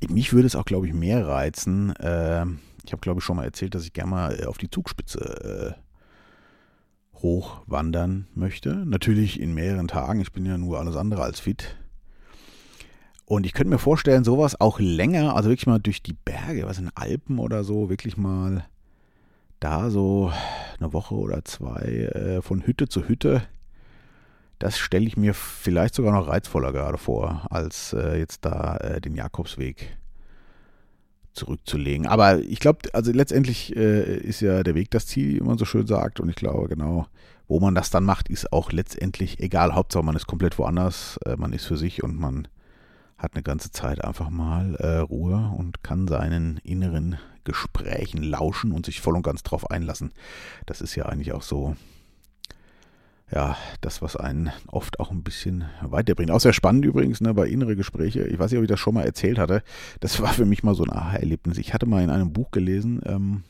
mich 0.08 0.32
würde 0.32 0.46
es 0.46 0.56
auch, 0.56 0.64
glaube 0.64 0.86
ich, 0.86 0.94
mehr 0.94 1.26
reizen. 1.26 1.94
Äh, 1.96 2.46
ich 2.84 2.92
habe, 2.92 3.00
glaube 3.00 3.20
ich, 3.20 3.24
schon 3.24 3.36
mal 3.36 3.44
erzählt, 3.44 3.74
dass 3.74 3.84
ich 3.84 3.92
gerne 3.92 4.10
mal 4.10 4.40
äh, 4.40 4.46
auf 4.46 4.58
die 4.58 4.70
Zugspitze 4.70 5.76
äh, 5.76 7.18
hochwandern 7.20 8.26
möchte. 8.34 8.74
Natürlich 8.86 9.40
in 9.40 9.54
mehreren 9.54 9.88
Tagen. 9.88 10.20
Ich 10.20 10.32
bin 10.32 10.44
ja 10.44 10.58
nur 10.58 10.78
alles 10.78 10.96
andere 10.96 11.22
als 11.22 11.40
fit. 11.40 11.76
Und 13.26 13.46
ich 13.46 13.54
könnte 13.54 13.70
mir 13.70 13.78
vorstellen, 13.78 14.24
sowas 14.24 14.60
auch 14.60 14.78
länger, 14.78 15.34
also 15.34 15.48
wirklich 15.48 15.66
mal 15.66 15.78
durch 15.78 16.02
die 16.02 16.12
Berge, 16.12 16.66
was 16.66 16.78
in 16.78 16.90
Alpen 16.94 17.38
oder 17.38 17.64
so, 17.64 17.88
wirklich 17.88 18.18
mal 18.18 18.66
da 19.60 19.88
so 19.88 20.30
eine 20.78 20.92
Woche 20.92 21.14
oder 21.14 21.42
zwei 21.44 21.80
äh, 21.80 22.42
von 22.42 22.66
Hütte 22.66 22.86
zu 22.86 23.08
Hütte 23.08 23.42
das 24.64 24.78
stelle 24.78 25.06
ich 25.06 25.18
mir 25.18 25.34
vielleicht 25.34 25.94
sogar 25.94 26.14
noch 26.14 26.26
reizvoller 26.26 26.72
gerade 26.72 26.96
vor, 26.96 27.46
als 27.50 27.92
äh, 27.92 28.18
jetzt 28.18 28.46
da 28.46 28.78
äh, 28.78 28.98
den 28.98 29.14
Jakobsweg 29.14 29.98
zurückzulegen. 31.34 32.06
Aber 32.06 32.38
ich 32.38 32.60
glaube, 32.60 32.78
also 32.94 33.12
letztendlich 33.12 33.76
äh, 33.76 34.16
ist 34.16 34.40
ja 34.40 34.62
der 34.62 34.74
Weg 34.74 34.90
das 34.90 35.06
Ziel, 35.06 35.34
wie 35.34 35.44
man 35.44 35.58
so 35.58 35.66
schön 35.66 35.86
sagt. 35.86 36.18
Und 36.18 36.30
ich 36.30 36.36
glaube, 36.36 36.68
genau, 36.68 37.06
wo 37.46 37.60
man 37.60 37.74
das 37.74 37.90
dann 37.90 38.04
macht, 38.04 38.30
ist 38.30 38.54
auch 38.54 38.72
letztendlich 38.72 39.38
egal. 39.38 39.74
Hauptsache, 39.74 40.02
man 40.02 40.16
ist 40.16 40.26
komplett 40.26 40.58
woanders, 40.58 41.18
äh, 41.26 41.36
man 41.36 41.52
ist 41.52 41.66
für 41.66 41.76
sich 41.76 42.02
und 42.02 42.18
man 42.18 42.48
hat 43.18 43.34
eine 43.34 43.42
ganze 43.42 43.70
Zeit 43.70 44.02
einfach 44.02 44.30
mal 44.30 44.76
äh, 44.76 44.96
Ruhe 44.96 45.52
und 45.58 45.82
kann 45.82 46.08
seinen 46.08 46.56
inneren 46.64 47.18
Gesprächen 47.44 48.22
lauschen 48.22 48.72
und 48.72 48.86
sich 48.86 49.02
voll 49.02 49.14
und 49.14 49.24
ganz 49.24 49.42
drauf 49.42 49.70
einlassen. 49.70 50.12
Das 50.64 50.80
ist 50.80 50.94
ja 50.94 51.04
eigentlich 51.04 51.34
auch 51.34 51.42
so 51.42 51.76
ja, 53.32 53.56
das, 53.80 54.02
was 54.02 54.16
einen 54.16 54.52
oft 54.66 55.00
auch 55.00 55.10
ein 55.10 55.22
bisschen 55.22 55.64
weiterbringt. 55.82 56.30
Auch 56.30 56.40
sehr 56.40 56.52
spannend 56.52 56.84
übrigens, 56.84 57.20
ne, 57.20 57.34
bei 57.34 57.48
innere 57.48 57.74
Gespräche. 57.74 58.24
Ich 58.24 58.38
weiß 58.38 58.50
nicht, 58.50 58.58
ob 58.58 58.64
ich 58.64 58.70
das 58.70 58.80
schon 58.80 58.94
mal 58.94 59.04
erzählt 59.04 59.38
hatte. 59.38 59.62
Das 60.00 60.20
war 60.20 60.32
für 60.32 60.44
mich 60.44 60.62
mal 60.62 60.74
so 60.74 60.84
ein 60.84 60.92
Aha-Erlebnis. 60.92 61.58
Ich 61.58 61.74
hatte 61.74 61.86
mal 61.86 62.02
in 62.02 62.10
einem 62.10 62.32
Buch 62.32 62.50
gelesen, 62.50 63.00
ähm, 63.06 63.42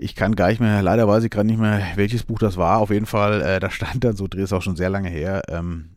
ich 0.00 0.14
kann 0.14 0.36
gar 0.36 0.48
nicht 0.48 0.60
mehr, 0.60 0.80
leider 0.80 1.08
weiß 1.08 1.24
ich 1.24 1.30
gerade 1.30 1.48
nicht 1.48 1.58
mehr, 1.58 1.82
welches 1.96 2.22
Buch 2.22 2.38
das 2.38 2.56
war. 2.56 2.78
Auf 2.78 2.90
jeden 2.90 3.06
Fall, 3.06 3.42
äh, 3.42 3.58
da 3.58 3.68
stand 3.68 4.04
dann 4.04 4.16
so, 4.16 4.26
ist 4.26 4.52
auch 4.52 4.62
schon 4.62 4.76
sehr 4.76 4.90
lange 4.90 5.08
her, 5.08 5.42
ähm, 5.48 5.90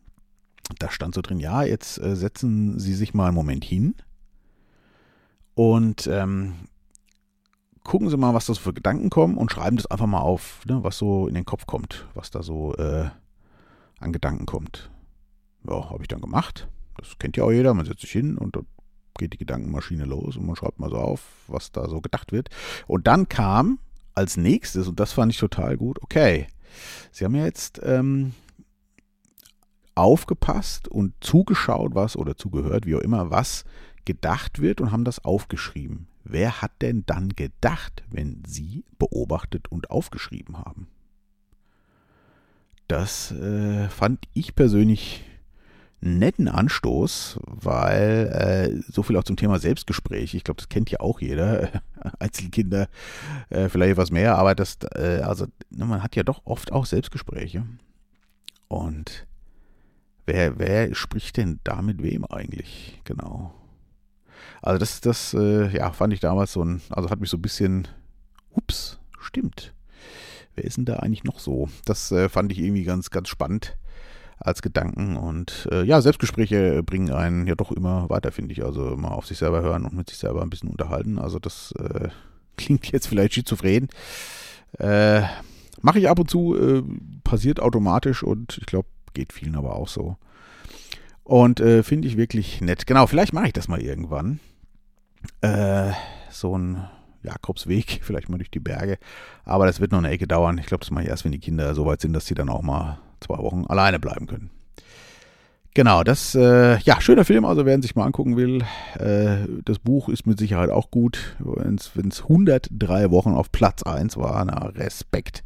da 0.78 0.90
stand 0.90 1.14
so 1.14 1.22
drin, 1.22 1.38
ja, 1.38 1.62
jetzt 1.62 1.98
äh, 1.98 2.16
setzen 2.16 2.78
Sie 2.80 2.94
sich 2.94 3.14
mal 3.14 3.26
einen 3.26 3.36
Moment 3.36 3.64
hin 3.64 3.94
und 5.54 6.08
ähm, 6.08 6.54
gucken 7.84 8.08
Sie 8.08 8.16
mal, 8.16 8.34
was 8.34 8.46
das 8.46 8.58
für 8.58 8.72
Gedanken 8.72 9.10
kommen 9.10 9.36
und 9.36 9.50
schreiben 9.50 9.76
das 9.76 9.86
einfach 9.86 10.06
mal 10.06 10.20
auf, 10.20 10.64
ne, 10.66 10.82
was 10.82 10.98
so 10.98 11.26
in 11.26 11.34
den 11.34 11.44
Kopf 11.44 11.66
kommt, 11.66 12.06
was 12.14 12.30
da 12.30 12.42
so 12.42 12.74
äh, 12.76 13.08
an 14.00 14.12
Gedanken 14.12 14.46
kommt. 14.46 14.90
Ja, 15.66 15.90
habe 15.90 16.02
ich 16.02 16.08
dann 16.08 16.20
gemacht. 16.20 16.68
Das 16.96 17.18
kennt 17.18 17.36
ja 17.36 17.44
auch 17.44 17.52
jeder. 17.52 17.74
Man 17.74 17.86
setzt 17.86 18.00
sich 18.00 18.12
hin 18.12 18.36
und 18.36 18.56
dann 18.56 18.66
geht 19.18 19.32
die 19.32 19.38
Gedankenmaschine 19.38 20.04
los 20.04 20.36
und 20.36 20.46
man 20.46 20.56
schreibt 20.56 20.80
mal 20.80 20.90
so 20.90 20.96
auf, 20.96 21.22
was 21.46 21.72
da 21.72 21.88
so 21.88 22.00
gedacht 22.00 22.32
wird. 22.32 22.48
Und 22.86 23.06
dann 23.06 23.28
kam 23.28 23.78
als 24.14 24.36
nächstes, 24.36 24.88
und 24.88 25.00
das 25.00 25.12
fand 25.12 25.32
ich 25.32 25.38
total 25.38 25.76
gut, 25.76 26.02
okay, 26.02 26.46
Sie 27.10 27.24
haben 27.24 27.34
ja 27.34 27.44
jetzt 27.44 27.80
ähm, 27.84 28.32
aufgepasst 29.94 30.88
und 30.88 31.12
zugeschaut, 31.20 31.94
was 31.94 32.16
oder 32.16 32.36
zugehört, 32.36 32.86
wie 32.86 32.96
auch 32.96 33.00
immer, 33.00 33.30
was 33.30 33.64
gedacht 34.04 34.60
wird 34.60 34.80
und 34.80 34.90
haben 34.90 35.04
das 35.04 35.24
aufgeschrieben. 35.24 36.08
Wer 36.24 36.62
hat 36.62 36.72
denn 36.82 37.04
dann 37.06 37.30
gedacht, 37.30 38.02
wenn 38.10 38.42
Sie 38.46 38.84
beobachtet 38.98 39.68
und 39.68 39.90
aufgeschrieben 39.90 40.58
haben? 40.58 40.88
Das 42.88 43.32
äh, 43.32 43.88
fand 43.88 44.26
ich 44.34 44.54
persönlich 44.54 45.24
netten 46.02 46.48
Anstoß, 46.48 47.38
weil 47.46 48.28
äh, 48.28 48.92
so 48.92 49.02
viel 49.02 49.16
auch 49.16 49.24
zum 49.24 49.36
Thema 49.36 49.58
Selbstgespräch. 49.58 50.34
Ich 50.34 50.44
glaube, 50.44 50.58
das 50.58 50.68
kennt 50.68 50.90
ja 50.90 51.00
auch 51.00 51.20
jeder. 51.20 51.82
Einzelkinder 52.18 52.88
äh, 53.50 53.68
vielleicht 53.68 53.92
etwas 53.92 54.10
mehr, 54.10 54.36
aber 54.36 54.54
das, 54.54 54.78
äh, 54.94 55.20
also 55.22 55.46
man 55.70 56.02
hat 56.02 56.16
ja 56.16 56.24
doch 56.24 56.42
oft 56.44 56.72
auch 56.72 56.86
Selbstgespräche. 56.86 57.64
Und 58.68 59.26
wer, 60.26 60.58
wer 60.58 60.94
spricht 60.94 61.36
denn 61.36 61.60
da 61.62 61.82
mit 61.82 62.02
wem 62.02 62.24
eigentlich? 62.24 63.00
Genau. 63.04 63.54
Also 64.60 64.78
das, 64.78 65.00
das, 65.00 65.34
äh, 65.34 65.68
ja, 65.76 65.92
fand 65.92 66.12
ich 66.12 66.20
damals 66.20 66.52
so 66.52 66.64
ein, 66.64 66.82
also 66.90 67.10
hat 67.10 67.20
mich 67.20 67.30
so 67.30 67.36
ein 67.36 67.42
bisschen, 67.42 67.88
ups, 68.50 68.98
stimmt. 69.20 69.74
Wer 70.54 70.64
ist 70.64 70.76
denn 70.76 70.84
da 70.84 70.96
eigentlich 70.96 71.24
noch 71.24 71.38
so? 71.38 71.68
Das 71.84 72.12
äh, 72.12 72.28
fand 72.28 72.52
ich 72.52 72.58
irgendwie 72.58 72.84
ganz, 72.84 73.10
ganz 73.10 73.28
spannend 73.28 73.76
als 74.38 74.60
Gedanken. 74.60 75.16
Und 75.16 75.68
äh, 75.70 75.82
ja, 75.84 76.00
Selbstgespräche 76.00 76.82
bringen 76.82 77.10
einen 77.10 77.46
ja 77.46 77.54
doch 77.54 77.72
immer 77.72 78.10
weiter, 78.10 78.32
finde 78.32 78.52
ich. 78.52 78.64
Also 78.64 78.96
mal 78.96 79.08
auf 79.08 79.26
sich 79.26 79.38
selber 79.38 79.62
hören 79.62 79.84
und 79.84 79.94
mit 79.94 80.10
sich 80.10 80.18
selber 80.18 80.42
ein 80.42 80.50
bisschen 80.50 80.68
unterhalten. 80.68 81.18
Also 81.18 81.38
das 81.38 81.72
äh, 81.78 82.08
klingt 82.56 82.90
jetzt 82.92 83.06
vielleicht 83.06 83.34
schizophren. 83.34 83.88
Äh, 84.78 85.22
Mache 85.82 85.98
ich 85.98 86.08
ab 86.08 86.20
und 86.20 86.30
zu, 86.30 86.56
äh, 86.56 86.82
passiert 87.24 87.58
automatisch 87.58 88.22
und 88.22 88.56
ich 88.58 88.66
glaube, 88.66 88.88
geht 89.14 89.32
vielen 89.32 89.56
aber 89.56 89.74
auch 89.74 89.88
so. 89.88 90.16
Und 91.24 91.60
äh, 91.60 91.82
finde 91.82 92.08
ich 92.08 92.16
wirklich 92.16 92.60
nett. 92.60 92.86
Genau, 92.86 93.06
vielleicht 93.06 93.32
mache 93.32 93.46
ich 93.46 93.52
das 93.52 93.68
mal 93.68 93.80
irgendwann. 93.80 94.40
Äh, 95.40 95.92
so 96.30 96.56
ein 96.56 96.84
Jakobsweg, 97.22 98.00
vielleicht 98.02 98.28
mal 98.28 98.38
durch 98.38 98.50
die 98.50 98.60
Berge. 98.60 98.98
Aber 99.44 99.66
das 99.66 99.80
wird 99.80 99.92
noch 99.92 99.98
eine 99.98 100.10
Ecke 100.10 100.26
dauern. 100.26 100.58
Ich 100.58 100.66
glaube, 100.66 100.80
das 100.80 100.90
mache 100.90 101.04
ich 101.04 101.10
erst, 101.10 101.24
wenn 101.24 101.32
die 101.32 101.38
Kinder 101.38 101.74
so 101.74 101.86
weit 101.86 102.00
sind, 102.00 102.12
dass 102.12 102.26
sie 102.26 102.34
dann 102.34 102.48
auch 102.48 102.62
mal 102.62 102.98
zwei 103.20 103.38
Wochen 103.38 103.64
alleine 103.68 104.00
bleiben 104.00 104.26
können. 104.26 104.50
Genau, 105.74 106.02
das, 106.02 106.34
äh, 106.34 106.78
ja, 106.80 107.00
schöner 107.00 107.24
Film, 107.24 107.46
also 107.46 107.64
wer 107.64 107.74
ihn 107.74 107.80
sich 107.80 107.96
mal 107.96 108.04
angucken 108.04 108.36
will. 108.36 108.62
Äh, 108.98 109.48
das 109.64 109.78
Buch 109.78 110.10
ist 110.10 110.26
mit 110.26 110.38
Sicherheit 110.38 110.68
auch 110.68 110.90
gut. 110.90 111.36
Wenn 111.38 111.76
es 111.76 112.22
103 112.22 113.10
Wochen 113.10 113.32
auf 113.32 113.50
Platz 113.50 113.82
1 113.82 114.18
war, 114.18 114.44
na, 114.44 114.66
Respekt. 114.66 115.44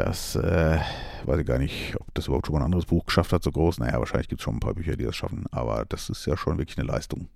Das 0.00 0.34
äh, 0.34 0.78
weiß 1.26 1.40
ich 1.40 1.46
gar 1.46 1.58
nicht, 1.58 1.94
ob 2.00 2.06
das 2.14 2.26
überhaupt 2.26 2.46
schon 2.46 2.54
mal 2.54 2.60
ein 2.60 2.64
anderes 2.64 2.86
Buch 2.86 3.04
geschafft 3.04 3.34
hat, 3.34 3.42
so 3.42 3.52
groß. 3.52 3.80
Naja, 3.80 3.98
wahrscheinlich 3.98 4.28
gibt 4.28 4.40
es 4.40 4.44
schon 4.44 4.56
ein 4.56 4.60
paar 4.60 4.72
Bücher, 4.72 4.96
die 4.96 5.04
das 5.04 5.14
schaffen, 5.14 5.44
aber 5.50 5.84
das 5.86 6.08
ist 6.08 6.24
ja 6.24 6.38
schon 6.38 6.56
wirklich 6.56 6.78
eine 6.78 6.88
Leistung. 6.88 7.28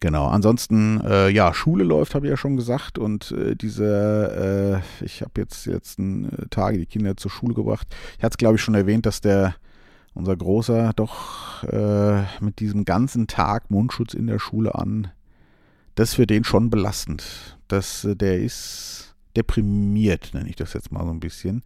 Genau, 0.00 0.26
ansonsten, 0.26 1.00
äh, 1.02 1.28
ja, 1.28 1.54
Schule 1.54 1.84
läuft, 1.84 2.16
habe 2.16 2.26
ich 2.26 2.30
ja 2.30 2.36
schon 2.36 2.56
gesagt. 2.56 2.98
Und 2.98 3.30
äh, 3.30 3.54
diese, 3.54 4.82
äh, 5.00 5.04
ich 5.04 5.22
habe 5.22 5.30
jetzt, 5.36 5.66
jetzt 5.66 6.00
ein, 6.00 6.32
äh, 6.32 6.48
Tage 6.50 6.78
die 6.78 6.86
Kinder 6.86 7.16
zur 7.16 7.30
Schule 7.30 7.54
gebracht. 7.54 7.86
Ich 8.18 8.24
hatte 8.24 8.32
es, 8.32 8.38
glaube 8.38 8.56
ich, 8.56 8.60
schon 8.60 8.74
erwähnt, 8.74 9.06
dass 9.06 9.20
der, 9.20 9.54
unser 10.14 10.34
Großer 10.34 10.92
doch 10.96 11.62
äh, 11.62 12.22
mit 12.40 12.58
diesem 12.58 12.84
ganzen 12.84 13.28
Tag 13.28 13.70
Mundschutz 13.70 14.14
in 14.14 14.26
der 14.26 14.40
Schule 14.40 14.74
an, 14.74 15.12
das 15.94 16.08
ist 16.08 16.14
für 16.16 16.26
den 16.26 16.42
schon 16.42 16.70
belastend. 16.70 17.56
Das, 17.68 18.04
äh, 18.04 18.16
der 18.16 18.40
ist 18.40 19.11
deprimiert, 19.36 20.30
nenne 20.34 20.48
ich 20.48 20.56
das 20.56 20.72
jetzt 20.72 20.92
mal 20.92 21.04
so 21.04 21.10
ein 21.10 21.20
bisschen. 21.20 21.62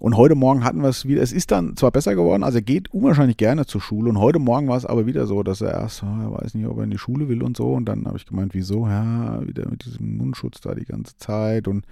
Und 0.00 0.16
heute 0.16 0.34
Morgen 0.34 0.64
hatten 0.64 0.82
wir 0.82 0.88
es 0.88 1.06
wieder. 1.06 1.22
Es 1.22 1.32
ist 1.32 1.52
dann 1.52 1.76
zwar 1.76 1.92
besser 1.92 2.16
geworden, 2.16 2.42
also 2.42 2.58
er 2.58 2.62
geht 2.62 2.92
unwahrscheinlich 2.92 3.36
gerne 3.36 3.64
zur 3.64 3.80
Schule. 3.80 4.10
Und 4.10 4.18
heute 4.18 4.40
Morgen 4.40 4.66
war 4.68 4.76
es 4.76 4.84
aber 4.84 5.06
wieder 5.06 5.26
so, 5.26 5.42
dass 5.44 5.60
er 5.60 5.70
erst, 5.70 6.02
oh, 6.02 6.06
er 6.06 6.32
weiß 6.32 6.54
nicht, 6.54 6.66
ob 6.66 6.78
er 6.78 6.84
in 6.84 6.90
die 6.90 6.98
Schule 6.98 7.28
will 7.28 7.42
und 7.42 7.56
so. 7.56 7.72
Und 7.72 7.84
dann 7.84 8.06
habe 8.06 8.16
ich 8.16 8.26
gemeint, 8.26 8.54
wieso? 8.54 8.88
Ja, 8.88 9.46
wieder 9.46 9.68
mit 9.68 9.84
diesem 9.84 10.16
Mundschutz 10.16 10.60
da 10.60 10.74
die 10.74 10.84
ganze 10.84 11.16
Zeit. 11.16 11.68
Und 11.68 11.86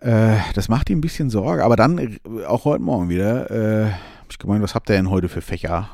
äh, 0.00 0.36
das 0.54 0.70
macht 0.70 0.88
ihm 0.88 0.98
ein 0.98 1.02
bisschen 1.02 1.28
Sorge. 1.28 1.62
Aber 1.62 1.76
dann, 1.76 1.98
äh, 1.98 2.18
auch 2.46 2.64
heute 2.64 2.82
Morgen 2.82 3.10
wieder, 3.10 3.50
äh, 3.50 3.84
habe 3.90 4.30
ich 4.30 4.38
gemeint, 4.38 4.62
was 4.62 4.74
habt 4.74 4.88
ihr 4.88 4.96
denn 4.96 5.10
heute 5.10 5.28
für 5.28 5.42
Fächer? 5.42 5.90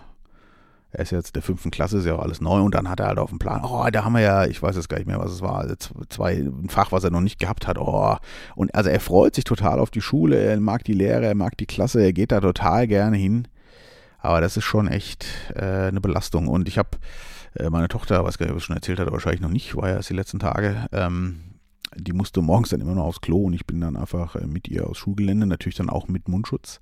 Er 0.96 1.02
ist 1.02 1.12
jetzt 1.12 1.34
der 1.34 1.42
fünften 1.42 1.70
Klasse, 1.70 1.98
ist 1.98 2.06
ja 2.06 2.14
auch 2.14 2.22
alles 2.22 2.40
neu 2.40 2.62
und 2.62 2.74
dann 2.74 2.88
hat 2.88 3.00
er 3.00 3.08
halt 3.08 3.18
auf 3.18 3.28
dem 3.28 3.38
Plan, 3.38 3.62
oh, 3.64 3.86
da 3.92 4.04
haben 4.04 4.14
wir 4.14 4.22
ja, 4.22 4.46
ich 4.46 4.62
weiß 4.62 4.76
jetzt 4.76 4.88
gar 4.88 4.96
nicht 4.96 5.06
mehr, 5.06 5.18
was 5.18 5.30
es 5.30 5.42
war, 5.42 5.66
zwei, 6.08 6.36
ein 6.36 6.70
Fach, 6.70 6.90
was 6.90 7.04
er 7.04 7.10
noch 7.10 7.20
nicht 7.20 7.38
gehabt 7.38 7.66
hat, 7.66 7.76
oh. 7.76 8.16
Und 8.54 8.74
also 8.74 8.88
er 8.88 9.00
freut 9.00 9.34
sich 9.34 9.44
total 9.44 9.78
auf 9.78 9.90
die 9.90 10.00
Schule, 10.00 10.38
er 10.38 10.58
mag 10.58 10.84
die 10.84 10.94
Lehre, 10.94 11.26
er 11.26 11.34
mag 11.34 11.58
die 11.58 11.66
Klasse, 11.66 12.00
er 12.02 12.14
geht 12.14 12.32
da 12.32 12.40
total 12.40 12.86
gerne 12.86 13.18
hin. 13.18 13.46
Aber 14.20 14.40
das 14.40 14.56
ist 14.56 14.64
schon 14.64 14.88
echt 14.88 15.26
äh, 15.54 15.88
eine 15.88 16.00
Belastung. 16.00 16.48
Und 16.48 16.66
ich 16.66 16.78
habe 16.78 16.88
äh, 17.54 17.68
meine 17.68 17.88
Tochter, 17.88 18.24
was 18.24 18.40
ich 18.40 18.64
schon 18.64 18.76
erzählt 18.76 18.98
hatte, 18.98 19.12
wahrscheinlich 19.12 19.42
noch 19.42 19.50
nicht, 19.50 19.76
war 19.76 19.90
ja 19.90 19.96
erst 19.96 20.08
die 20.08 20.14
letzten 20.14 20.38
Tage, 20.38 20.86
ähm, 20.92 21.40
die 21.94 22.14
musste 22.14 22.40
morgens 22.40 22.70
dann 22.70 22.80
immer 22.80 22.94
noch 22.94 23.04
aufs 23.04 23.20
Klo 23.20 23.44
und 23.44 23.52
ich 23.52 23.66
bin 23.66 23.82
dann 23.82 23.96
einfach 23.96 24.34
äh, 24.36 24.46
mit 24.46 24.66
ihr 24.68 24.88
aufs 24.88 24.98
Schulgelände, 24.98 25.46
natürlich 25.46 25.76
dann 25.76 25.90
auch 25.90 26.08
mit 26.08 26.28
Mundschutz. 26.28 26.80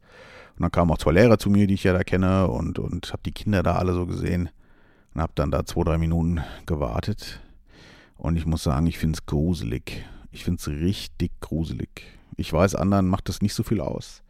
Und 0.56 0.62
dann 0.62 0.70
kamen 0.70 0.90
auch 0.90 0.98
zwei 0.98 1.12
Lehrer 1.12 1.38
zu 1.38 1.50
mir, 1.50 1.66
die 1.66 1.74
ich 1.74 1.84
ja 1.84 1.92
da 1.92 2.04
kenne 2.04 2.48
und, 2.48 2.78
und 2.78 3.12
habe 3.12 3.22
die 3.24 3.32
Kinder 3.32 3.62
da 3.62 3.74
alle 3.74 3.92
so 3.92 4.06
gesehen 4.06 4.50
und 5.14 5.20
habe 5.20 5.32
dann 5.34 5.50
da 5.50 5.64
zwei, 5.64 5.82
drei 5.82 5.98
Minuten 5.98 6.42
gewartet. 6.66 7.40
Und 8.16 8.36
ich 8.36 8.46
muss 8.46 8.62
sagen, 8.62 8.86
ich 8.86 8.98
finde 8.98 9.16
es 9.16 9.26
gruselig. 9.26 10.04
Ich 10.30 10.44
finde 10.44 10.60
es 10.60 10.68
richtig 10.68 11.32
gruselig. 11.40 12.02
Ich 12.36 12.52
weiß, 12.52 12.74
anderen 12.74 13.08
macht 13.08 13.28
das 13.28 13.42
nicht 13.42 13.54
so 13.54 13.62
viel 13.62 13.80
aus. 13.80 14.22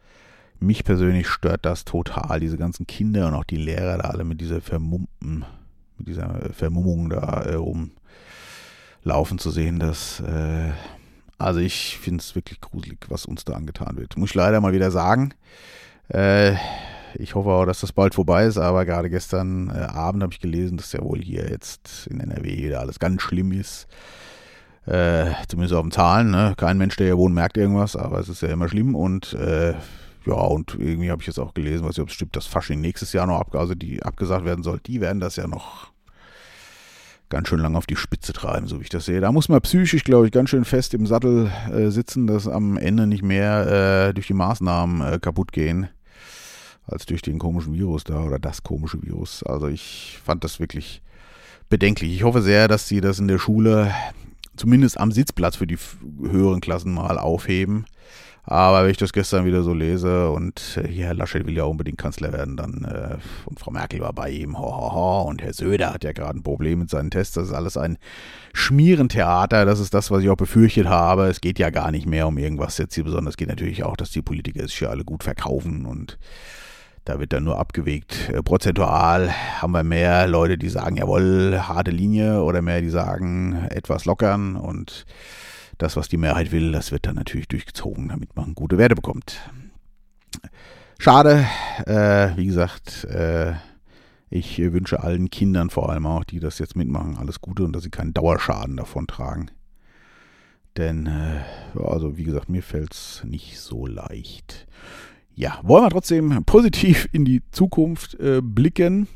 Mich 0.59 0.83
persönlich 0.83 1.27
stört 1.27 1.65
das 1.65 1.85
total, 1.85 2.39
diese 2.39 2.57
ganzen 2.57 2.87
Kinder 2.87 3.27
und 3.27 3.33
auch 3.33 3.43
die 3.43 3.57
Lehrer 3.57 3.97
da 3.97 4.09
alle 4.09 4.23
mit 4.23 4.39
dieser 4.41 4.61
Vermummten, 4.61 5.45
mit 5.97 6.07
dieser 6.07 6.53
Vermummung 6.53 7.09
da 7.09 7.41
äh, 7.43 7.55
rumlaufen 7.55 9.37
zu 9.37 9.51
sehen. 9.51 9.79
Das, 9.79 10.21
äh, 10.21 10.71
also 11.37 11.59
ich 11.59 11.97
finde 11.97 12.21
es 12.21 12.35
wirklich 12.35 12.61
gruselig, 12.61 13.05
was 13.09 13.25
uns 13.25 13.43
da 13.43 13.53
angetan 13.53 13.97
wird. 13.97 14.17
Muss 14.17 14.29
ich 14.29 14.35
leider 14.35 14.61
mal 14.61 14.73
wieder 14.73 14.91
sagen. 14.91 15.33
Äh, 16.09 16.55
ich 17.17 17.35
hoffe 17.35 17.49
auch, 17.49 17.65
dass 17.65 17.81
das 17.81 17.93
bald 17.93 18.15
vorbei 18.15 18.45
ist, 18.45 18.57
aber 18.57 18.85
gerade 18.85 19.09
gestern 19.09 19.69
äh, 19.69 19.79
Abend 19.79 20.23
habe 20.23 20.33
ich 20.33 20.39
gelesen, 20.39 20.77
dass 20.77 20.91
ja 20.91 21.01
wohl 21.01 21.21
hier 21.21 21.49
jetzt 21.49 22.07
in 22.07 22.19
NRW 22.19 22.57
wieder 22.57 22.79
alles 22.81 22.99
ganz 22.99 23.21
schlimm 23.21 23.51
ist. 23.51 23.87
Äh, 24.85 25.31
zumindest 25.47 25.73
auf 25.73 25.81
den 25.81 25.91
Zahlen. 25.91 26.29
Ne? 26.29 26.53
Kein 26.57 26.77
Mensch, 26.77 26.95
der 26.97 27.07
hier 27.07 27.17
wohnt, 27.17 27.33
merkt 27.33 27.57
irgendwas, 27.57 27.95
aber 27.95 28.19
es 28.19 28.29
ist 28.29 28.41
ja 28.41 28.49
immer 28.49 28.69
schlimm 28.69 28.95
und 28.95 29.33
äh, 29.33 29.73
ja, 30.25 30.33
und 30.33 30.75
irgendwie 30.79 31.11
habe 31.11 31.21
ich 31.21 31.27
jetzt 31.27 31.39
auch 31.39 31.53
gelesen, 31.53 31.85
weiß 31.85 31.97
nicht, 31.97 32.01
ob 32.01 32.09
es 32.09 32.15
stimmt, 32.15 32.35
dass 32.35 32.47
Fasching 32.47 32.81
nächstes 32.81 33.13
Jahr 33.13 33.27
noch 33.27 33.39
ab, 33.39 33.55
also 33.55 33.75
die 33.75 34.03
abgesagt 34.03 34.45
werden 34.45 34.63
soll. 34.63 34.79
Die 34.79 35.01
werden 35.01 35.19
das 35.19 35.35
ja 35.35 35.47
noch 35.47 35.91
ganz 37.35 37.49
schön 37.49 37.59
lang 37.59 37.75
auf 37.75 37.85
die 37.85 37.97
Spitze 37.97 38.31
treiben, 38.31 38.65
so 38.65 38.79
wie 38.79 38.83
ich 38.83 38.89
das 38.89 39.03
sehe. 39.03 39.19
Da 39.19 39.29
muss 39.29 39.49
man 39.49 39.59
psychisch, 39.59 40.05
glaube 40.05 40.25
ich, 40.25 40.31
ganz 40.31 40.49
schön 40.49 40.63
fest 40.63 40.93
im 40.93 41.05
Sattel 41.05 41.51
äh, 41.69 41.89
sitzen, 41.89 42.27
dass 42.27 42.47
am 42.47 42.77
Ende 42.77 43.07
nicht 43.07 43.23
mehr 43.23 44.07
äh, 44.07 44.13
durch 44.13 44.27
die 44.27 44.33
Maßnahmen 44.33 45.01
äh, 45.01 45.19
kaputt 45.19 45.51
gehen 45.51 45.89
als 46.87 47.05
durch 47.05 47.21
den 47.21 47.37
komischen 47.37 47.73
Virus 47.73 48.05
da 48.05 48.23
oder 48.23 48.39
das 48.39 48.63
komische 48.63 49.03
Virus. 49.03 49.43
Also 49.43 49.67
ich 49.67 50.17
fand 50.23 50.45
das 50.45 50.61
wirklich 50.61 51.01
bedenklich. 51.67 52.13
Ich 52.13 52.23
hoffe 52.23 52.41
sehr, 52.41 52.69
dass 52.69 52.87
sie 52.87 53.01
das 53.01 53.19
in 53.19 53.27
der 53.27 53.37
Schule 53.37 53.93
zumindest 54.55 54.99
am 54.99 55.11
Sitzplatz 55.11 55.55
für 55.55 55.67
die 55.67 55.77
höheren 56.21 56.61
Klassen 56.61 56.93
mal 56.93 57.17
aufheben. 57.17 57.85
Aber 58.47 58.83
wenn 58.83 58.91
ich 58.91 58.97
das 58.97 59.11
gestern 59.11 59.45
wieder 59.45 59.63
so 59.63 59.73
lese 59.73 60.29
und 60.29 60.77
äh, 60.77 60.87
hier 60.87 61.07
Herr 61.07 61.15
Laschet 61.15 61.47
will 61.47 61.57
ja 61.57 61.63
unbedingt 61.63 61.97
Kanzler 61.97 62.31
werden, 62.31 62.55
dann 62.55 62.83
äh, 62.85 63.17
und 63.45 63.59
Frau 63.59 63.71
Merkel 63.71 64.01
war 64.01 64.13
bei 64.13 64.29
ihm, 64.29 64.59
ho, 64.59 64.65
ho, 64.65 64.93
ho, 64.93 65.21
und 65.23 65.41
Herr 65.41 65.53
Söder 65.53 65.91
hat 65.91 66.03
ja 66.03 66.11
gerade 66.11 66.37
ein 66.37 66.43
Problem 66.43 66.79
mit 66.79 66.91
seinen 66.91 67.09
Tests. 67.09 67.33
Das 67.33 67.47
ist 67.47 67.53
alles 67.53 67.75
ein 67.75 67.97
Schmierentheater. 68.53 69.65
Das 69.65 69.79
ist 69.79 69.95
das, 69.95 70.11
was 70.11 70.21
ich 70.21 70.29
auch 70.29 70.35
befürchtet 70.35 70.87
habe. 70.87 71.25
Es 71.25 71.41
geht 71.41 71.57
ja 71.57 71.71
gar 71.71 71.89
nicht 71.89 72.05
mehr 72.05 72.27
um 72.27 72.37
irgendwas 72.37 72.77
jetzt 72.77 72.93
hier 72.93 73.03
besonders. 73.03 73.33
Es 73.33 73.37
geht 73.37 73.49
natürlich 73.49 73.83
auch, 73.83 73.97
dass 73.97 74.11
die 74.11 74.21
Politiker 74.21 74.63
es 74.63 74.73
hier 74.73 74.91
alle 74.91 75.05
gut 75.05 75.23
verkaufen 75.23 75.87
und 75.87 76.19
da 77.05 77.19
wird 77.19 77.33
dann 77.33 77.43
nur 77.43 77.57
abgewegt. 77.57 78.29
Äh, 78.29 78.43
prozentual 78.43 79.31
haben 79.31 79.71
wir 79.71 79.83
mehr 79.83 80.27
Leute, 80.27 80.57
die 80.57 80.69
sagen, 80.69 80.97
jawohl, 80.97 81.61
harte 81.67 81.91
Linie 81.91 82.43
oder 82.43 82.61
mehr, 82.61 82.81
die 82.81 82.89
sagen, 82.89 83.67
etwas 83.69 84.05
lockern 84.05 84.55
und 84.55 85.05
das, 85.77 85.95
was 85.95 86.07
die 86.07 86.17
Mehrheit 86.17 86.51
will, 86.51 86.71
das 86.71 86.91
wird 86.91 87.05
dann 87.05 87.15
natürlich 87.15 87.47
durchgezogen, 87.47 88.09
damit 88.09 88.35
man 88.35 88.55
gute 88.55 88.77
Werte 88.77 88.95
bekommt. 88.95 89.39
Schade, 90.97 91.45
äh, 91.85 92.35
wie 92.37 92.45
gesagt, 92.45 93.03
äh, 93.05 93.53
ich 94.29 94.57
wünsche 94.57 95.03
allen 95.03 95.29
Kindern 95.29 95.69
vor 95.69 95.89
allem 95.89 96.05
auch, 96.07 96.23
die 96.23 96.39
das 96.39 96.59
jetzt 96.59 96.75
mitmachen, 96.75 97.17
alles 97.17 97.41
Gute 97.41 97.63
und 97.63 97.73
dass 97.73 97.83
sie 97.83 97.89
keinen 97.89 98.13
Dauerschaden 98.13 98.77
davon 98.77 99.05
tragen. 99.07 99.51
Denn, 100.77 101.05
äh, 101.05 101.79
also 101.79 102.17
wie 102.17 102.23
gesagt, 102.23 102.49
mir 102.49 102.63
fällt 102.63 102.93
es 102.93 103.23
nicht 103.25 103.59
so 103.59 103.85
leicht. 103.85 104.67
Ja, 105.35 105.59
wollen 105.63 105.83
wir 105.83 105.89
trotzdem 105.89 106.43
positiv 106.45 107.09
in 107.11 107.25
die 107.25 107.41
Zukunft 107.51 108.17
äh, 108.19 108.41
blicken. 108.41 109.07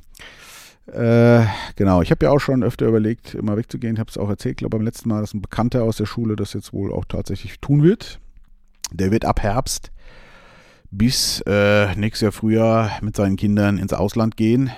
Äh, 0.88 1.46
genau, 1.76 2.02
ich 2.02 2.12
habe 2.12 2.26
ja 2.26 2.32
auch 2.32 2.40
schon 2.40 2.64
öfter 2.64 2.88
überlegt, 2.88 3.36
immer 3.36 3.56
wegzugehen. 3.56 3.94
Ich 3.94 4.00
habe 4.00 4.10
es 4.10 4.18
auch 4.18 4.30
erzählt, 4.30 4.58
glaube 4.58 4.78
beim 4.78 4.86
letzten 4.86 5.10
Mal, 5.10 5.22
dass 5.22 5.34
ein 5.34 5.42
Bekannter 5.42 5.84
aus 5.84 5.98
der 5.98 6.06
Schule 6.06 6.36
das 6.36 6.54
jetzt 6.54 6.74
wohl 6.74 6.92
auch 6.92 7.06
tatsächlich 7.06 7.60
tun 7.60 7.84
wird. 7.84 8.20
Der 8.92 9.12
wird 9.12 9.24
ab 9.24 9.42
Herbst 9.42 9.92
bis 10.92 11.42
äh, 11.46 11.96
nächstes 11.96 12.22
Jahr 12.22 12.32
Frühjahr 12.32 12.92
mit 13.02 13.16
seinen 13.16 13.38
Kindern 13.38 13.78
ins 13.78 13.94
Ausland 13.94 14.36
gehen. 14.36 14.72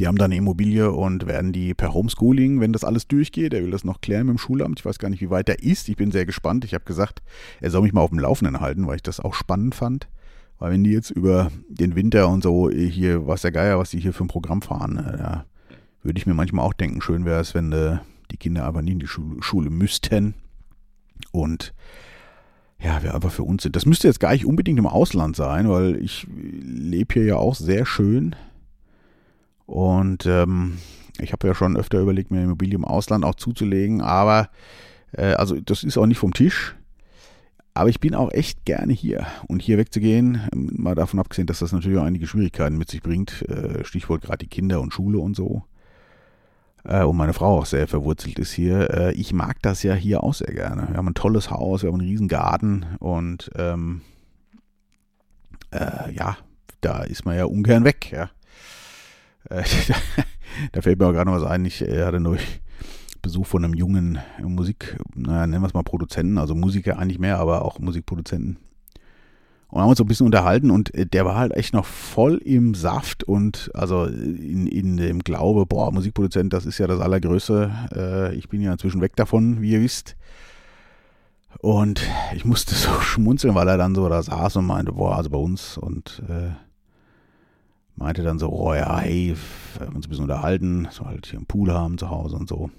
Die 0.00 0.06
haben 0.06 0.16
dann 0.16 0.32
eine 0.32 0.36
Immobilie 0.36 0.90
und 0.90 1.26
werden 1.26 1.52
die 1.52 1.74
per 1.74 1.92
Homeschooling, 1.92 2.60
wenn 2.60 2.72
das 2.72 2.82
alles 2.82 3.06
durchgeht, 3.06 3.52
er 3.52 3.62
will 3.62 3.70
das 3.70 3.84
noch 3.84 4.00
klären 4.00 4.26
mit 4.26 4.36
dem 4.36 4.38
Schulamt. 4.38 4.80
Ich 4.80 4.84
weiß 4.84 4.98
gar 4.98 5.10
nicht, 5.10 5.20
wie 5.20 5.30
weit 5.30 5.48
er 5.48 5.62
ist. 5.62 5.88
Ich 5.88 5.96
bin 5.96 6.10
sehr 6.10 6.26
gespannt. 6.26 6.64
Ich 6.64 6.74
habe 6.74 6.84
gesagt, 6.84 7.22
er 7.60 7.70
soll 7.70 7.82
mich 7.82 7.92
mal 7.92 8.00
auf 8.00 8.10
dem 8.10 8.18
Laufenden 8.18 8.60
halten, 8.60 8.86
weil 8.86 8.96
ich 8.96 9.02
das 9.02 9.20
auch 9.20 9.34
spannend 9.34 9.74
fand. 9.74 10.08
Weil 10.62 10.70
wenn 10.70 10.84
die 10.84 10.92
jetzt 10.92 11.10
über 11.10 11.50
den 11.68 11.96
Winter 11.96 12.28
und 12.28 12.44
so 12.44 12.70
hier, 12.70 13.26
was 13.26 13.42
der 13.42 13.50
Geier, 13.50 13.80
was 13.80 13.90
die 13.90 13.98
hier 13.98 14.12
für 14.12 14.22
ein 14.22 14.28
Programm 14.28 14.62
fahren, 14.62 14.96
äh, 14.96 15.18
da 15.18 15.44
würde 16.04 16.20
ich 16.20 16.26
mir 16.26 16.34
manchmal 16.34 16.64
auch 16.64 16.72
denken, 16.72 17.00
schön 17.00 17.24
wäre 17.24 17.40
es, 17.40 17.52
wenn 17.52 17.72
äh, 17.72 17.96
die 18.30 18.36
Kinder 18.36 18.62
aber 18.62 18.80
nie 18.80 18.92
in 18.92 19.00
die 19.00 19.08
Schule, 19.08 19.42
Schule 19.42 19.70
müssten. 19.70 20.34
Und 21.32 21.74
ja, 22.78 23.02
wir 23.02 23.12
einfach 23.12 23.32
für 23.32 23.42
uns 23.42 23.64
sind. 23.64 23.74
Das 23.74 23.86
müsste 23.86 24.06
jetzt 24.06 24.20
gar 24.20 24.34
nicht 24.34 24.46
unbedingt 24.46 24.78
im 24.78 24.86
Ausland 24.86 25.34
sein, 25.34 25.68
weil 25.68 25.96
ich 25.96 26.28
lebe 26.30 27.14
hier 27.14 27.24
ja 27.24 27.36
auch 27.38 27.56
sehr 27.56 27.84
schön. 27.84 28.36
Und 29.66 30.26
ähm, 30.26 30.78
ich 31.18 31.32
habe 31.32 31.48
ja 31.48 31.56
schon 31.56 31.76
öfter 31.76 31.98
überlegt, 31.98 32.30
mir 32.30 32.36
eine 32.36 32.46
Immobilie 32.46 32.76
im 32.76 32.84
Ausland 32.84 33.24
auch 33.24 33.34
zuzulegen, 33.34 34.00
aber 34.00 34.48
äh, 35.10 35.32
also 35.32 35.60
das 35.60 35.82
ist 35.82 35.98
auch 35.98 36.06
nicht 36.06 36.18
vom 36.18 36.32
Tisch. 36.32 36.76
Aber 37.74 37.88
ich 37.88 38.00
bin 38.00 38.14
auch 38.14 38.30
echt 38.32 38.64
gerne 38.64 38.92
hier. 38.92 39.26
Und 39.48 39.62
hier 39.62 39.78
wegzugehen, 39.78 40.42
ähm, 40.52 40.70
mal 40.76 40.94
davon 40.94 41.20
abgesehen, 41.20 41.46
dass 41.46 41.60
das 41.60 41.72
natürlich 41.72 41.98
auch 41.98 42.04
einige 42.04 42.26
Schwierigkeiten 42.26 42.76
mit 42.76 42.90
sich 42.90 43.02
bringt. 43.02 43.42
Äh, 43.48 43.84
Stichwort 43.84 44.22
gerade 44.22 44.38
die 44.38 44.48
Kinder 44.48 44.80
und 44.80 44.92
Schule 44.92 45.18
und 45.18 45.34
so. 45.34 45.64
Äh, 46.84 47.02
und 47.04 47.16
meine 47.16 47.32
Frau 47.32 47.60
auch 47.60 47.66
sehr 47.66 47.88
verwurzelt 47.88 48.38
ist 48.38 48.52
hier. 48.52 48.90
Äh, 48.90 49.12
ich 49.14 49.32
mag 49.32 49.56
das 49.62 49.82
ja 49.82 49.94
hier 49.94 50.22
auch 50.22 50.34
sehr 50.34 50.52
gerne. 50.52 50.88
Wir 50.88 50.96
haben 50.96 51.08
ein 51.08 51.14
tolles 51.14 51.50
Haus, 51.50 51.82
wir 51.82 51.88
haben 51.88 52.00
einen 52.00 52.08
riesen 52.08 52.28
Garten 52.28 52.84
und 52.98 53.50
ähm, 53.56 54.02
ja, 56.12 56.36
da 56.82 57.02
ist 57.02 57.24
man 57.24 57.34
ja 57.34 57.46
ungern 57.46 57.84
weg, 57.84 58.12
ja. 58.12 58.28
da 59.48 60.82
fällt 60.82 60.98
mir 60.98 61.06
auch 61.06 61.12
gerade 61.12 61.30
noch 61.30 61.40
was 61.40 61.50
ein. 61.50 61.64
Ich 61.64 61.80
hatte 61.80 62.20
nur 62.20 62.36
Besuch 63.22 63.46
von 63.46 63.64
einem 63.64 63.74
jungen 63.74 64.18
Musik, 64.42 64.98
naja, 65.14 65.46
nennen 65.46 65.62
wir 65.62 65.68
es 65.68 65.74
mal 65.74 65.84
Produzenten, 65.84 66.38
also 66.38 66.54
Musiker 66.54 66.98
eigentlich 66.98 67.20
mehr, 67.20 67.38
aber 67.38 67.64
auch 67.64 67.78
Musikproduzenten. 67.78 68.58
Und 69.68 69.80
haben 69.80 69.88
uns 69.88 69.96
so 69.96 70.04
ein 70.04 70.08
bisschen 70.08 70.26
unterhalten 70.26 70.70
und 70.70 70.94
äh, 70.94 71.06
der 71.06 71.24
war 71.24 71.36
halt 71.36 71.52
echt 71.52 71.72
noch 71.72 71.86
voll 71.86 72.36
im 72.44 72.74
Saft 72.74 73.24
und 73.24 73.70
also 73.72 74.04
in, 74.04 74.66
in 74.66 74.98
dem 74.98 75.20
Glaube, 75.20 75.64
boah, 75.64 75.90
Musikproduzent, 75.90 76.52
das 76.52 76.66
ist 76.66 76.76
ja 76.76 76.86
das 76.86 77.00
Allergrößte. 77.00 77.70
Äh, 77.94 78.34
ich 78.34 78.50
bin 78.50 78.60
ja 78.60 78.72
inzwischen 78.72 79.00
weg 79.00 79.16
davon, 79.16 79.62
wie 79.62 79.70
ihr 79.70 79.80
wisst. 79.80 80.16
Und 81.60 82.02
ich 82.34 82.44
musste 82.44 82.74
so 82.74 82.90
schmunzeln, 83.00 83.54
weil 83.54 83.68
er 83.68 83.78
dann 83.78 83.94
so 83.94 84.06
da 84.10 84.22
saß 84.22 84.56
und 84.56 84.66
meinte, 84.66 84.92
boah, 84.92 85.16
also 85.16 85.30
bei 85.30 85.38
uns 85.38 85.78
und 85.78 86.22
äh, 86.28 86.50
meinte 87.96 88.22
dann 88.22 88.38
so, 88.38 88.50
oh 88.50 88.74
ja, 88.74 88.98
hey, 88.98 89.34
wir 89.78 89.86
haben 89.86 89.96
uns 89.96 90.06
ein 90.06 90.10
bisschen 90.10 90.24
unterhalten, 90.24 90.88
so 90.90 91.06
halt 91.06 91.26
hier 91.26 91.38
einen 91.38 91.46
Pool 91.46 91.72
haben 91.72 91.96
zu 91.96 92.10
Hause 92.10 92.36
und 92.36 92.46
so. 92.46 92.70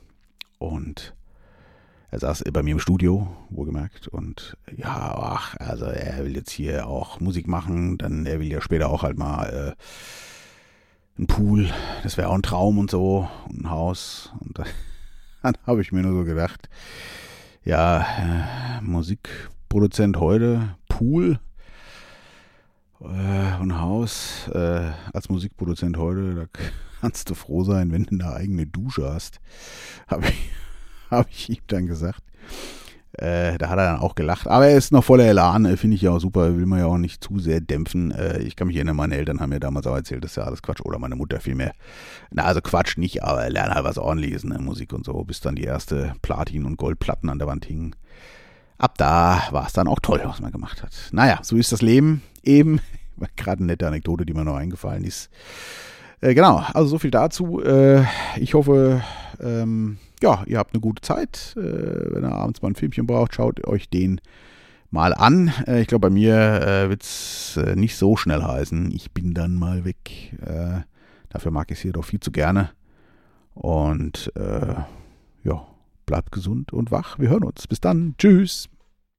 Und 0.63 1.13
er 2.09 2.19
saß 2.19 2.43
bei 2.53 2.63
mir 2.63 2.71
im 2.71 2.79
Studio, 2.79 3.27
wohlgemerkt. 3.49 4.07
Und 4.07 4.57
ja, 4.75 5.15
ach, 5.17 5.57
also 5.57 5.85
er 5.85 6.23
will 6.23 6.35
jetzt 6.35 6.51
hier 6.51 6.87
auch 6.87 7.19
Musik 7.19 7.47
machen, 7.47 7.97
dann 7.97 8.25
er 8.25 8.39
will 8.39 8.51
ja 8.51 8.61
später 8.61 8.89
auch 8.89 9.03
halt 9.03 9.17
mal 9.17 9.75
äh, 9.75 11.17
einen 11.17 11.27
Pool, 11.27 11.69
das 12.03 12.17
wäre 12.17 12.29
auch 12.29 12.35
ein 12.35 12.43
Traum 12.43 12.77
und 12.77 12.89
so, 12.89 13.27
und 13.49 13.65
ein 13.65 13.69
Haus. 13.69 14.31
Und 14.39 14.59
dann 14.59 15.57
habe 15.67 15.81
ich 15.81 15.91
mir 15.91 16.01
nur 16.01 16.13
so 16.13 16.23
gedacht, 16.23 16.69
ja, 17.65 18.01
äh, 18.01 18.81
Musikproduzent 18.81 20.17
heute, 20.17 20.75
Pool 20.87 21.39
äh, 23.01 23.61
und 23.61 23.81
Haus 23.81 24.47
äh, 24.53 24.91
als 25.11 25.29
Musikproduzent 25.29 25.97
heute, 25.97 26.35
da 26.35 26.45
kannst 27.03 27.29
du 27.29 27.35
froh 27.35 27.65
sein, 27.65 27.91
wenn 27.91 28.05
du 28.05 28.11
eine 28.11 28.33
eigene 28.33 28.65
Dusche 28.65 29.11
hast. 29.13 29.41
Habe 30.07 30.27
ich, 30.29 30.49
hab 31.11 31.29
ich 31.29 31.49
ihm 31.49 31.57
dann 31.67 31.85
gesagt. 31.85 32.23
Äh, 33.11 33.57
da 33.57 33.67
hat 33.67 33.77
er 33.77 33.91
dann 33.91 33.99
auch 33.99 34.15
gelacht. 34.15 34.47
Aber 34.47 34.67
er 34.67 34.77
ist 34.77 34.93
noch 34.93 35.03
voller 35.03 35.25
Elan, 35.25 35.65
äh, 35.65 35.75
finde 35.75 35.95
ich 35.95 36.01
ja 36.01 36.11
auch 36.11 36.21
super, 36.21 36.55
will 36.55 36.65
man 36.65 36.79
ja 36.79 36.85
auch 36.85 36.97
nicht 36.97 37.21
zu 37.21 37.39
sehr 37.39 37.59
dämpfen. 37.59 38.11
Äh, 38.11 38.39
ich 38.43 38.55
kann 38.55 38.67
mich 38.67 38.77
erinnern, 38.77 38.95
meine 38.95 39.17
Eltern 39.17 39.41
haben 39.41 39.49
mir 39.49 39.59
damals 39.59 39.85
auch 39.85 39.97
erzählt, 39.97 40.23
das 40.23 40.31
ist 40.31 40.37
ja 40.37 40.43
alles 40.43 40.61
Quatsch. 40.61 40.79
Oder 40.79 40.97
meine 40.97 41.17
Mutter 41.17 41.41
vielmehr. 41.41 41.73
Na, 42.31 42.45
also 42.45 42.61
Quatsch 42.61 42.97
nicht, 42.97 43.21
aber 43.21 43.49
lerne 43.49 43.75
halt 43.75 43.83
was 43.83 43.97
ordentliches, 43.97 44.45
ne, 44.45 44.57
Musik 44.59 44.93
und 44.93 45.05
so, 45.05 45.21
bis 45.25 45.41
dann 45.41 45.57
die 45.57 45.63
erste 45.63 46.13
Platin- 46.21 46.63
und 46.63 46.77
Goldplatten 46.77 47.29
an 47.29 47.37
der 47.37 47.49
Wand 47.49 47.65
hingen. 47.65 47.97
Ab 48.77 48.97
da 48.97 49.43
war 49.51 49.67
es 49.67 49.73
dann 49.73 49.89
auch 49.89 49.99
toll, 49.99 50.21
was 50.23 50.39
man 50.39 50.53
gemacht 50.53 50.81
hat. 50.81 50.93
Naja, 51.11 51.39
so 51.43 51.57
ist 51.57 51.73
das 51.73 51.81
Leben 51.81 52.23
eben. 52.43 52.79
Gerade 53.35 53.59
eine 53.59 53.67
nette 53.67 53.87
Anekdote, 53.87 54.25
die 54.25 54.33
mir 54.33 54.45
noch 54.45 54.55
eingefallen 54.55 55.03
ist. 55.03 55.29
Äh, 56.23 56.35
genau, 56.35 56.63
also 56.73 56.87
so 56.87 56.99
viel 56.99 57.11
dazu. 57.11 57.61
Äh, 57.61 58.05
ich 58.37 58.53
hoffe, 58.53 59.03
ähm, 59.41 59.97
ja, 60.21 60.43
ihr 60.47 60.57
habt 60.57 60.73
eine 60.73 60.79
gute 60.79 61.01
Zeit. 61.01 61.53
Äh, 61.57 62.13
wenn 62.13 62.23
ihr 62.23 62.31
abends 62.31 62.61
mal 62.61 62.69
ein 62.69 62.75
Filmchen 62.75 63.05
braucht, 63.05 63.35
schaut 63.35 63.67
euch 63.67 63.89
den 63.89 64.21
mal 64.89 65.13
an. 65.13 65.51
Äh, 65.67 65.81
ich 65.81 65.87
glaube, 65.87 66.07
bei 66.07 66.13
mir 66.13 66.87
wird 66.87 67.03
es 67.03 67.59
nicht 67.75 67.97
so 67.97 68.15
schnell 68.15 68.41
heißen. 68.41 68.89
Ich 68.91 69.11
bin 69.11 69.33
dann 69.33 69.55
mal 69.55 69.83
weg. 69.83 70.37
dafür 71.27 71.51
mag 71.51 71.69
ich 71.71 71.79
es 71.79 71.81
hier 71.81 71.91
doch 71.91 72.05
viel 72.05 72.21
zu 72.21 72.31
gerne. 72.31 72.69
Und 73.53 74.31
ja, 74.35 75.67
bleibt 76.05 76.31
gesund 76.31 76.71
und 76.71 76.91
wach. 76.91 77.19
Wir 77.19 77.29
hören 77.29 77.43
uns. 77.43 77.67
Bis 77.67 77.81
dann. 77.81 78.15
Tschüss. 78.17 78.69